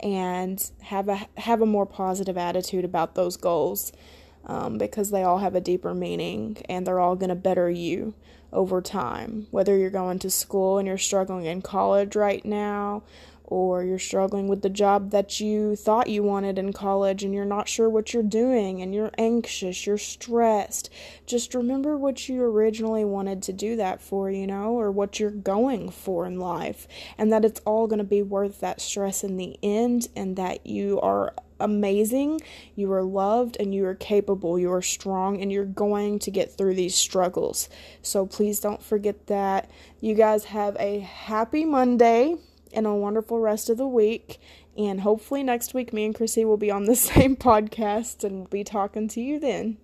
and 0.00 0.70
have 0.80 1.08
a 1.08 1.26
have 1.36 1.60
a 1.60 1.66
more 1.66 1.86
positive 1.86 2.38
attitude 2.38 2.84
about 2.84 3.14
those 3.14 3.36
goals 3.36 3.92
um, 4.46 4.78
because 4.78 5.10
they 5.10 5.22
all 5.22 5.38
have 5.38 5.54
a 5.54 5.60
deeper 5.60 5.94
meaning 5.94 6.58
and 6.68 6.86
they're 6.86 7.00
all 7.00 7.16
going 7.16 7.28
to 7.28 7.34
better 7.34 7.70
you 7.70 8.14
over 8.52 8.80
time. 8.80 9.46
Whether 9.50 9.76
you're 9.76 9.90
going 9.90 10.18
to 10.20 10.30
school 10.30 10.78
and 10.78 10.86
you're 10.86 10.98
struggling 10.98 11.46
in 11.46 11.62
college 11.62 12.16
right 12.16 12.44
now, 12.44 13.02
or 13.44 13.84
you're 13.84 13.98
struggling 13.98 14.48
with 14.48 14.62
the 14.62 14.70
job 14.70 15.10
that 15.10 15.38
you 15.38 15.76
thought 15.76 16.08
you 16.08 16.22
wanted 16.22 16.58
in 16.58 16.72
college 16.72 17.22
and 17.22 17.34
you're 17.34 17.44
not 17.44 17.68
sure 17.68 17.86
what 17.86 18.14
you're 18.14 18.22
doing 18.22 18.80
and 18.80 18.94
you're 18.94 19.10
anxious, 19.18 19.86
you're 19.86 19.98
stressed. 19.98 20.88
Just 21.26 21.54
remember 21.54 21.94
what 21.94 22.30
you 22.30 22.42
originally 22.42 23.04
wanted 23.04 23.42
to 23.42 23.52
do 23.52 23.76
that 23.76 24.00
for, 24.00 24.30
you 24.30 24.46
know, 24.46 24.72
or 24.78 24.90
what 24.90 25.20
you're 25.20 25.30
going 25.30 25.90
for 25.90 26.24
in 26.24 26.38
life, 26.40 26.88
and 27.18 27.30
that 27.30 27.44
it's 27.44 27.60
all 27.66 27.86
going 27.86 27.98
to 27.98 28.04
be 28.04 28.22
worth 28.22 28.60
that 28.60 28.80
stress 28.80 29.22
in 29.22 29.36
the 29.36 29.58
end, 29.62 30.08
and 30.16 30.36
that 30.36 30.66
you 30.66 30.98
are 31.00 31.34
amazing, 31.62 32.40
you 32.74 32.92
are 32.92 33.02
loved, 33.02 33.56
and 33.58 33.74
you 33.74 33.86
are 33.86 33.94
capable, 33.94 34.58
you 34.58 34.72
are 34.72 34.82
strong, 34.82 35.40
and 35.40 35.52
you're 35.52 35.64
going 35.64 36.18
to 36.20 36.30
get 36.30 36.56
through 36.56 36.74
these 36.74 36.94
struggles. 36.94 37.68
So 38.02 38.26
please 38.26 38.60
don't 38.60 38.82
forget 38.82 39.26
that. 39.28 39.70
You 40.00 40.14
guys 40.14 40.44
have 40.46 40.76
a 40.78 41.00
happy 41.00 41.64
Monday 41.64 42.36
and 42.72 42.86
a 42.86 42.94
wonderful 42.94 43.38
rest 43.38 43.70
of 43.70 43.76
the 43.76 43.86
week. 43.86 44.40
And 44.76 45.02
hopefully, 45.02 45.42
next 45.42 45.74
week, 45.74 45.92
me 45.92 46.04
and 46.04 46.14
Chrissy 46.14 46.44
will 46.44 46.56
be 46.56 46.70
on 46.70 46.84
the 46.84 46.96
same 47.12 47.36
podcast 47.36 48.24
and 48.24 48.40
we'll 48.40 48.46
be 48.46 48.64
talking 48.64 49.08
to 49.08 49.20
you 49.20 49.38
then. 49.38 49.76